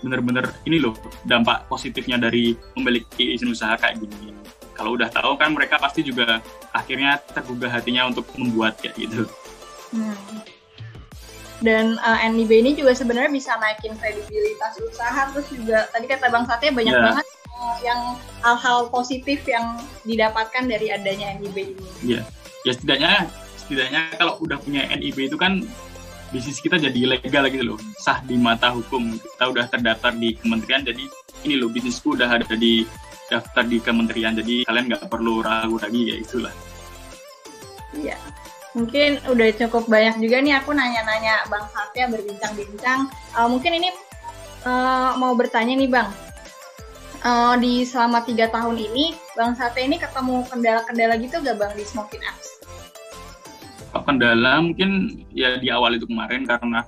benar-benar 0.01 0.53
ini 0.69 0.77
loh 0.77 0.93
dampak 1.25 1.65
positifnya 1.67 2.21
dari 2.21 2.53
memiliki 2.77 3.33
izin 3.33 3.51
usaha 3.51 3.73
kayak 3.77 3.97
gini 4.01 4.33
kalau 4.77 4.93
udah 4.93 5.09
tahu 5.09 5.33
kan 5.41 5.57
mereka 5.57 5.81
pasti 5.81 6.05
juga 6.05 6.39
akhirnya 6.71 7.17
tergugah 7.33 7.69
hatinya 7.73 8.05
untuk 8.05 8.29
membuat 8.37 8.77
kayak 8.77 8.93
gitu 8.97 9.25
hmm. 9.97 10.41
dan 11.65 11.97
uh, 12.05 12.21
eh, 12.21 12.29
NIB 12.29 12.51
ini 12.61 12.71
juga 12.77 12.93
sebenarnya 12.93 13.33
bisa 13.33 13.57
naikin 13.57 13.97
kredibilitas 13.97 14.77
usaha 14.77 15.33
terus 15.33 15.49
juga 15.49 15.89
tadi 15.89 16.05
kata 16.05 16.29
Bang 16.29 16.45
Satya 16.45 16.69
banyak 16.69 16.93
yeah. 16.93 17.05
banget 17.09 17.27
yang 17.81 18.17
hal-hal 18.41 18.89
positif 18.89 19.41
yang 19.49 19.81
didapatkan 20.05 20.63
dari 20.65 20.93
adanya 20.93 21.35
NIB 21.37 21.57
ini. 21.73 21.87
Iya, 22.05 22.21
ya 22.63 22.71
setidaknya 22.73 23.11
setidaknya 23.57 24.01
kalau 24.17 24.37
udah 24.41 24.57
punya 24.61 24.85
NIB 24.93 25.33
itu 25.33 25.37
kan 25.37 25.65
bisnis 26.29 26.59
kita 26.59 26.75
jadi 26.75 27.17
legal 27.17 27.47
gitu 27.47 27.75
loh, 27.75 27.79
sah 27.99 28.19
di 28.25 28.35
mata 28.35 28.73
hukum. 28.75 29.15
Kita 29.15 29.45
udah 29.47 29.65
terdaftar 29.71 30.11
di 30.15 30.35
kementerian, 30.35 30.83
jadi 30.83 31.03
ini 31.47 31.55
loh 31.55 31.71
bisnisku 31.71 32.17
udah 32.17 32.27
ada 32.27 32.47
di 32.55 32.83
daftar 33.27 33.63
di 33.67 33.77
kementerian, 33.83 34.35
jadi 34.35 34.67
kalian 34.67 34.85
nggak 34.91 35.03
perlu 35.07 35.43
ragu 35.43 35.79
lagi 35.79 36.11
ya 36.11 36.15
itulah. 36.19 36.53
Iya, 37.95 38.15
mungkin 38.75 39.23
udah 39.25 39.47
cukup 39.55 39.87
banyak 39.87 40.19
juga 40.21 40.37
nih 40.43 40.59
aku 40.59 40.75
nanya-nanya 40.75 41.47
Bang 41.47 41.65
Satya 41.71 42.11
berbincang-bincang. 42.11 43.09
Uh, 43.35 43.47
mungkin 43.47 43.79
ini 43.79 43.89
uh, 44.67 45.15
mau 45.15 45.33
bertanya 45.33 45.73
nih 45.79 45.89
Bang, 45.89 46.11
uh, 47.23 47.55
di 47.57 47.87
selama 47.87 48.21
tiga 48.27 48.51
tahun 48.51 48.77
ini 48.77 49.15
Bang 49.33 49.55
Sate 49.55 49.81
ini 49.81 49.97
ketemu 49.97 50.43
kendala-kendala 50.51 51.15
gitu 51.19 51.39
gak 51.41 51.57
Bang 51.57 51.73
di 51.73 51.83
Smoking 51.87 52.23
Apps? 52.27 52.66
Kendala 54.07 54.63
mungkin 54.63 55.19
ya 55.35 55.59
di 55.59 55.67
awal 55.67 55.99
itu 55.99 56.07
kemarin 56.07 56.47
karena 56.47 56.87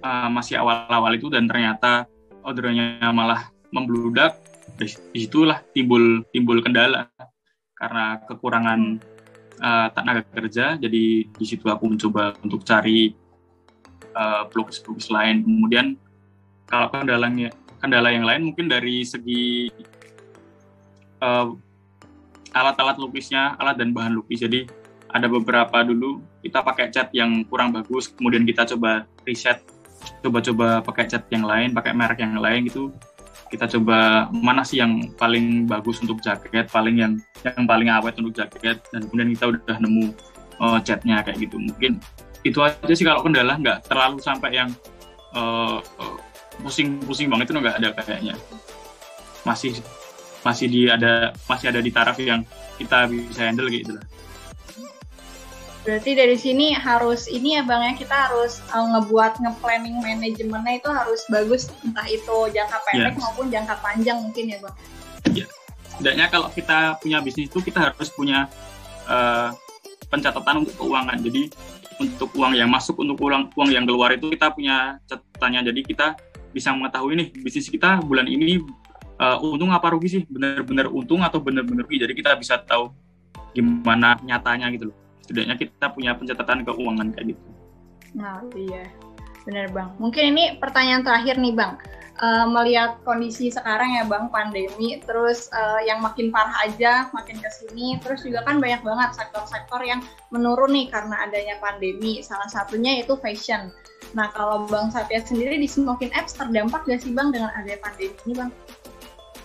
uh, 0.00 0.32
masih 0.32 0.56
awal-awal 0.56 1.12
itu 1.12 1.28
dan 1.28 1.44
ternyata 1.44 2.08
ordernya 2.40 2.96
malah 3.12 3.52
membludak. 3.68 4.40
Di 4.80 4.88
situlah 5.12 5.60
timbul 5.76 6.24
timbul 6.32 6.64
kendala 6.64 7.12
karena 7.76 8.24
kekurangan 8.24 8.96
uh, 9.60 9.92
tenaga 9.92 10.24
kerja. 10.32 10.80
Jadi 10.80 11.28
di 11.28 11.44
situ 11.44 11.68
aku 11.68 11.92
mencoba 11.92 12.32
untuk 12.40 12.64
cari 12.64 13.12
uh, 14.16 14.48
blogspot 14.48 15.12
lain. 15.12 15.44
Kemudian 15.44 16.00
kalau 16.64 16.88
kendalanya 16.88 17.52
kendala 17.84 18.08
yang 18.08 18.24
lain 18.24 18.48
mungkin 18.48 18.72
dari 18.72 19.04
segi 19.04 19.68
uh, 21.20 21.52
alat-alat 22.56 22.96
lukisnya, 22.96 23.60
alat 23.60 23.76
dan 23.76 23.92
bahan 23.92 24.16
lukis. 24.16 24.40
Jadi 24.40 24.64
ada 25.14 25.30
beberapa 25.30 25.86
dulu 25.86 26.18
kita 26.42 26.66
pakai 26.66 26.90
cat 26.90 27.14
yang 27.14 27.46
kurang 27.46 27.70
bagus, 27.70 28.10
kemudian 28.10 28.42
kita 28.42 28.66
coba 28.74 29.06
riset, 29.22 29.62
coba-coba 30.26 30.82
pakai 30.82 31.06
cat 31.06 31.22
yang 31.30 31.46
lain, 31.46 31.70
pakai 31.70 31.94
merek 31.94 32.18
yang 32.18 32.34
lain 32.34 32.66
gitu. 32.66 32.90
Kita 33.46 33.70
coba 33.78 34.26
mana 34.34 34.66
sih 34.66 34.82
yang 34.82 35.14
paling 35.14 35.70
bagus 35.70 36.02
untuk 36.02 36.18
jaket, 36.18 36.66
paling 36.74 36.98
yang 36.98 37.12
yang 37.46 37.62
paling 37.70 37.86
awet 37.86 38.18
untuk 38.18 38.34
jaket, 38.34 38.82
dan 38.90 39.06
kemudian 39.06 39.30
kita 39.38 39.44
udah 39.54 39.76
nemu 39.78 40.10
uh, 40.58 40.82
catnya 40.82 41.22
kayak 41.22 41.38
gitu. 41.38 41.62
Mungkin 41.62 42.02
itu 42.42 42.58
aja 42.58 42.90
sih 42.90 43.06
kalau 43.06 43.22
kendala 43.22 43.54
nggak 43.54 43.86
terlalu 43.86 44.18
sampai 44.18 44.58
yang 44.58 44.74
uh, 45.38 45.78
pusing-pusing 46.66 47.30
banget 47.30 47.54
itu 47.54 47.62
nggak 47.62 47.78
ada 47.78 47.88
kayaknya 47.94 48.34
masih 49.46 49.78
masih 50.42 50.66
di 50.66 50.80
ada 50.90 51.32
masih 51.46 51.70
ada 51.70 51.80
di 51.80 51.90
taraf 51.94 52.18
yang 52.18 52.42
kita 52.76 53.06
bisa 53.06 53.46
handle 53.46 53.70
gitu 53.70 53.94
lah. 53.94 54.04
Berarti 55.84 56.16
dari 56.16 56.32
sini 56.40 56.72
harus 56.72 57.28
ini 57.28 57.60
ya 57.60 57.62
bang 57.62 57.92
ya 57.92 57.94
kita 58.00 58.16
harus 58.16 58.64
uh, 58.72 58.88
ngebuat 58.96 59.36
ngeplanning 59.44 60.00
manajemennya 60.00 60.80
itu 60.80 60.88
harus 60.88 61.20
bagus 61.28 61.68
entah 61.84 62.08
itu 62.08 62.36
jangka 62.56 62.78
pendek 62.88 63.12
yes. 63.12 63.20
maupun 63.20 63.46
jangka 63.52 63.76
panjang 63.84 64.16
mungkin 64.16 64.44
ya 64.48 64.58
bang. 64.64 64.74
Iya. 65.28 65.46
Setidaknya 65.92 66.26
kalau 66.32 66.48
kita 66.48 66.96
punya 67.04 67.20
bisnis 67.20 67.52
itu 67.52 67.60
kita 67.60 67.92
harus 67.92 68.08
punya 68.16 68.48
uh, 69.04 69.52
pencatatan 70.08 70.64
untuk 70.64 70.74
keuangan. 70.80 71.20
Jadi 71.20 71.52
untuk 72.00 72.32
uang 72.32 72.56
yang 72.56 72.72
masuk 72.72 72.96
untuk 73.04 73.20
uang 73.20 73.52
uang 73.52 73.70
yang 73.70 73.84
keluar 73.84 74.16
itu 74.16 74.32
kita 74.32 74.56
punya 74.56 74.96
catatannya. 75.04 75.68
Jadi 75.68 75.80
kita 75.84 76.16
bisa 76.54 76.72
mengetahui 76.72 77.12
nih 77.18 77.28
bisnis 77.44 77.68
kita 77.68 78.00
bulan 78.00 78.24
ini 78.24 78.64
uh, 79.20 79.36
untung 79.42 79.74
apa 79.74 79.92
rugi 79.92 80.08
sih 80.08 80.22
benar-benar 80.30 80.86
untung 80.86 81.20
atau 81.20 81.42
benar-benar 81.42 81.82
rugi 81.82 81.98
jadi 81.98 82.14
kita 82.14 82.30
bisa 82.38 82.62
tahu 82.62 82.94
gimana 83.50 84.18
nyatanya 84.22 84.70
gitu 84.70 84.94
loh 84.94 85.03
setidaknya 85.24 85.56
kita 85.56 85.88
punya 85.96 86.12
pencatatan 86.12 86.68
keuangan 86.68 87.08
kayak 87.16 87.32
gitu. 87.32 87.44
Nah 88.12 88.44
iya. 88.52 88.84
Benar 89.48 89.72
bang. 89.72 89.88
Mungkin 89.96 90.36
ini 90.36 90.44
pertanyaan 90.60 91.00
terakhir 91.00 91.40
nih 91.40 91.56
bang. 91.56 91.80
Uh, 92.14 92.46
melihat 92.46 93.02
kondisi 93.02 93.50
sekarang 93.50 93.98
ya 93.98 94.06
bang 94.06 94.30
pandemi 94.30 95.02
terus 95.02 95.50
uh, 95.50 95.82
yang 95.82 95.98
makin 95.98 96.30
parah 96.30 96.62
aja 96.62 97.10
makin 97.10 97.34
ke 97.42 97.50
sini 97.50 97.98
terus 97.98 98.22
juga 98.22 98.46
kan 98.46 98.62
banyak 98.62 98.86
banget 98.86 99.18
sektor-sektor 99.18 99.82
yang 99.82 99.98
menurun 100.30 100.70
nih 100.76 100.92
karena 100.92 101.26
adanya 101.26 101.56
pandemi. 101.58 102.22
Salah 102.22 102.46
satunya 102.46 103.02
itu 103.02 103.18
fashion. 103.18 103.72
Nah, 104.14 104.30
kalau 104.30 104.70
Bang 104.70 104.94
Satya 104.94 105.26
sendiri 105.26 105.58
di 105.58 105.66
Smoking 105.66 106.14
Apps 106.14 106.38
terdampak 106.38 106.86
gak 106.86 107.02
sih 107.02 107.10
Bang 107.10 107.34
dengan 107.34 107.50
adanya 107.50 107.82
pandemi 107.82 108.14
ini 108.30 108.34
Bang? 108.38 108.50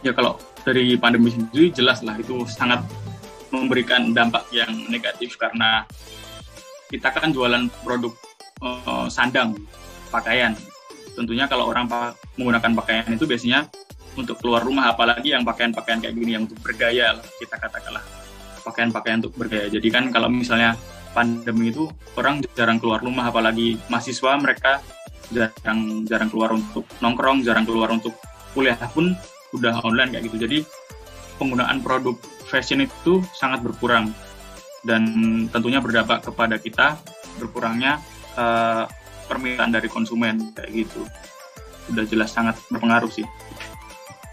Ya 0.05 0.13
kalau 0.13 0.37
dari 0.61 0.93
pandemi 0.93 1.33
sendiri 1.33 1.73
jelas 1.73 2.05
lah 2.05 2.15
itu 2.21 2.45
sangat 2.45 2.85
memberikan 3.49 4.13
dampak 4.13 4.45
yang 4.53 4.69
negatif 4.89 5.35
karena 5.37 5.85
kita 6.89 7.13
kan 7.13 7.29
jualan 7.29 7.69
produk 7.85 8.13
uh, 8.61 9.05
sandang, 9.09 9.53
pakaian. 10.09 10.57
Tentunya 11.13 11.45
kalau 11.45 11.69
orang 11.69 11.85
menggunakan 12.39 12.71
pakaian 12.73 13.09
itu 13.11 13.27
biasanya 13.27 13.69
untuk 14.17 14.41
keluar 14.41 14.65
rumah 14.65 14.89
apalagi 14.89 15.31
yang 15.35 15.45
pakaian-pakaian 15.45 16.01
kayak 16.01 16.15
gini 16.17 16.31
yang 16.35 16.43
untuk 16.49 16.59
bergaya 16.59 17.15
lah 17.15 17.25
kita 17.37 17.55
katakanlah 17.55 18.03
pakaian-pakaian 18.65 19.17
untuk 19.21 19.35
bergaya. 19.37 19.67
Jadi 19.69 19.87
kan 19.89 20.09
kalau 20.09 20.27
misalnya 20.31 20.75
pandemi 21.13 21.73
itu 21.73 21.89
orang 22.17 22.41
jarang 22.53 22.77
keluar 22.77 23.01
rumah 23.01 23.29
apalagi 23.29 23.81
mahasiswa 23.89 24.37
mereka 24.37 24.81
jarang 25.33 26.05
jarang 26.05 26.29
keluar 26.29 26.53
untuk 26.53 26.85
nongkrong 27.01 27.45
jarang 27.45 27.65
keluar 27.65 27.89
untuk 27.93 28.13
kuliah 28.53 28.77
pun 28.93 29.13
udah 29.53 29.81
online 29.81 30.13
kayak 30.13 30.29
gitu 30.29 30.37
jadi 30.45 30.57
penggunaan 31.41 31.81
produk 31.81 32.17
fashion 32.49 32.81
itu 32.81 33.21
sangat 33.37 33.61
berkurang. 33.61 34.09
Dan 34.81 35.05
tentunya 35.53 35.77
berdampak 35.77 36.25
kepada 36.25 36.57
kita 36.57 36.97
berkurangnya 37.37 38.01
uh, 38.33 38.89
permintaan 39.29 39.69
dari 39.69 39.85
konsumen 39.85 40.49
kayak 40.57 40.73
gitu. 40.73 41.05
Udah 41.93 42.03
jelas 42.09 42.33
sangat 42.33 42.57
berpengaruh 42.73 43.11
sih. 43.13 43.27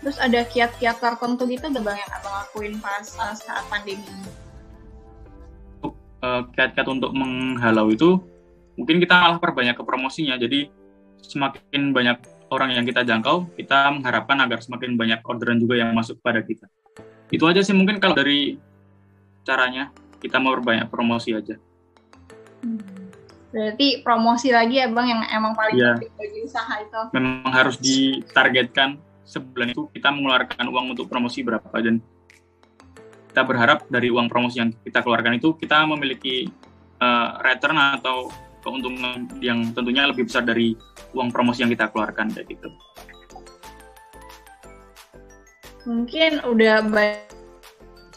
Terus 0.00 0.16
ada 0.22 0.46
kiat-kiat 0.46 1.02
tertentu 1.02 1.44
gitu 1.50 1.66
gak 1.66 1.82
bang 1.82 1.98
yang 1.98 2.12
abang 2.14 2.34
lakuin 2.40 2.74
pas 2.80 3.04
uh, 3.20 3.34
saat 3.36 3.64
pandemi? 3.68 4.06
Ini 5.84 5.90
uh, 6.24 6.42
kiat-kiat 6.56 6.88
untuk 6.88 7.12
menghalau 7.12 7.92
itu 7.92 8.22
mungkin 8.78 9.02
kita 9.02 9.18
malah 9.18 9.38
perbanyak 9.42 9.76
ke 9.76 9.84
promosinya. 9.84 10.38
Jadi 10.38 10.70
semakin 11.26 11.90
banyak 11.90 12.18
orang 12.54 12.78
yang 12.78 12.86
kita 12.86 13.02
jangkau 13.02 13.50
kita 13.58 13.90
mengharapkan 13.90 14.38
agar 14.46 14.62
semakin 14.62 14.94
banyak 14.94 15.20
orderan 15.26 15.58
juga 15.58 15.82
yang 15.82 15.90
masuk 15.90 16.22
pada 16.22 16.38
kita 16.46 16.70
itu 17.30 17.44
aja 17.46 17.60
sih 17.62 17.74
mungkin 17.74 17.98
kalau 17.98 18.14
dari 18.14 18.58
caranya 19.42 19.90
kita 20.18 20.38
mau 20.38 20.54
perbanyak 20.54 20.90
promosi 20.90 21.34
aja 21.34 21.56
Hmm. 22.64 22.80
Berarti 23.54 24.02
promosi 24.02 24.48
lagi 24.52 24.80
ya 24.82 24.90
bang 24.90 25.06
yang 25.06 25.22
emang 25.32 25.52
paling 25.56 25.76
Iya. 25.78 25.96
penting 25.96 26.12
bagi 26.18 26.40
usaha 26.44 26.74
itu. 26.82 27.00
Memang 27.14 27.52
harus 27.54 27.76
ditargetkan 27.78 29.00
sebulan 29.24 29.72
itu 29.72 29.88
kita 29.96 30.08
mengeluarkan 30.12 30.66
uang 30.66 30.86
untuk 30.92 31.06
promosi 31.08 31.40
berapa 31.40 31.72
dan 31.80 32.02
kita 33.32 33.42
berharap 33.44 33.84
dari 33.88 34.08
uang 34.08 34.28
promosi 34.28 34.60
yang 34.60 34.72
kita 34.84 35.00
keluarkan 35.00 35.36
itu 35.38 35.56
kita 35.56 35.84
memiliki 35.84 36.48
eh, 36.96 37.28
return 37.44 37.76
atau 37.76 38.32
keuntungan 38.64 39.28
yang 39.44 39.68
tentunya 39.76 40.08
lebih 40.08 40.26
besar 40.26 40.42
dari 40.42 40.72
uang 41.12 41.28
promosi 41.28 41.60
yang 41.62 41.70
kita 41.70 41.92
keluarkan 41.92 42.32
kayak 42.32 42.56
gitu. 42.56 42.68
Mungkin 45.86 46.42
udah 46.42 46.82
ba- 46.90 47.22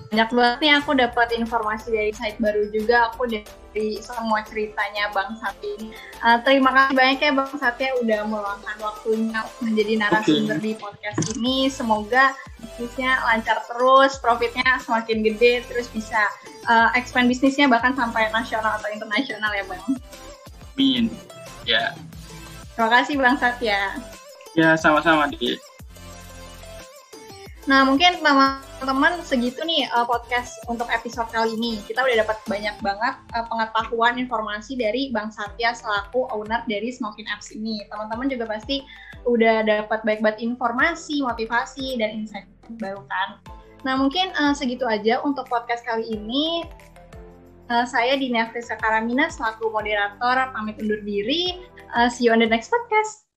banyak 0.10 0.29
banget 0.34 0.58
nih 0.65 0.73
aku 0.73 0.97
dapat 0.97 1.38
informasi 1.38 1.93
dari 1.93 2.10
site 2.10 2.41
baru 2.41 2.65
juga 2.73 3.13
aku 3.13 3.29
dari 3.29 4.01
semua 4.01 4.41
ceritanya 4.41 5.13
Bang 5.13 5.38
Sati 5.38 5.77
ini. 5.77 5.93
Eh, 5.93 6.38
terima 6.41 6.73
kasih 6.73 6.97
banyak 6.97 7.19
ya 7.21 7.32
Bang 7.38 7.53
Satya 7.53 7.93
udah 8.01 8.25
meluangkan 8.25 8.77
waktunya 8.82 9.38
menjadi 9.62 9.93
narasumber 10.01 10.58
di 10.58 10.73
podcast 10.82 11.21
ini. 11.38 11.69
Semoga 11.69 12.34
bisnisnya 12.58 13.21
lancar 13.21 13.62
terus, 13.69 14.17
profitnya 14.17 14.82
semakin 14.82 15.21
gede, 15.21 15.62
terus 15.69 15.86
bisa 15.93 16.25
eh, 16.65 16.89
expand 16.97 17.29
bisnisnya 17.29 17.69
bahkan 17.69 17.93
sampai 17.93 18.34
nasional 18.34 18.82
atau 18.82 18.89
internasional 18.89 19.53
ya 19.53 19.62
Bang. 19.69 19.84
Amin. 20.73 21.13
Ya, 21.69 21.93
Terima 22.73 22.89
kasih 22.97 23.13
Bang 23.21 23.38
Satya. 23.38 23.93
ya 24.58 24.73
sama-sama 24.73 25.29
di 25.29 25.53
Nah, 27.69 27.86
mungkin 27.86 28.17
teman-teman 28.25 29.21
segitu 29.21 29.62
nih 29.62 29.86
uh, 29.93 30.01
podcast 30.01 30.58
untuk 30.65 30.89
episode 30.89 31.29
kali 31.29 31.53
ini. 31.53 31.77
Kita 31.86 32.01
udah 32.01 32.25
dapat 32.25 32.41
banyak 32.49 32.73
banget 32.82 33.15
uh, 33.38 33.45
pengetahuan 33.45 34.17
informasi 34.17 34.73
dari 34.73 35.13
Bang 35.13 35.29
Satya 35.29 35.77
selaku 35.77 36.25
owner 36.34 36.65
dari 36.65 36.89
Smokin 36.89 37.29
Apps 37.29 37.53
ini. 37.53 37.86
Teman-teman 37.93 38.25
juga 38.25 38.49
pasti 38.49 38.82
udah 39.29 39.62
dapat 39.69 40.01
baik 40.01 40.25
banget 40.25 40.41
informasi, 40.41 41.21
motivasi, 41.21 42.01
dan 42.01 42.25
insight 42.25 42.49
baru 42.82 43.05
kan. 43.05 43.38
Nah, 43.86 44.01
mungkin 44.01 44.34
uh, 44.34 44.58
segitu 44.58 44.89
aja 44.89 45.21
untuk 45.21 45.45
podcast 45.45 45.86
kali 45.86 46.10
ini. 46.10 46.65
Uh, 47.69 47.86
saya 47.86 48.17
Dina 48.17 48.49
Friska 48.49 48.82
Karamina 48.82 49.29
selaku 49.29 49.69
moderator 49.69 50.49
pamit 50.58 50.82
undur 50.82 51.05
diri. 51.05 51.62
Uh, 51.93 52.10
see 52.10 52.25
you 52.25 52.34
on 52.34 52.41
the 52.41 52.49
next 52.49 52.73
podcast. 52.73 53.29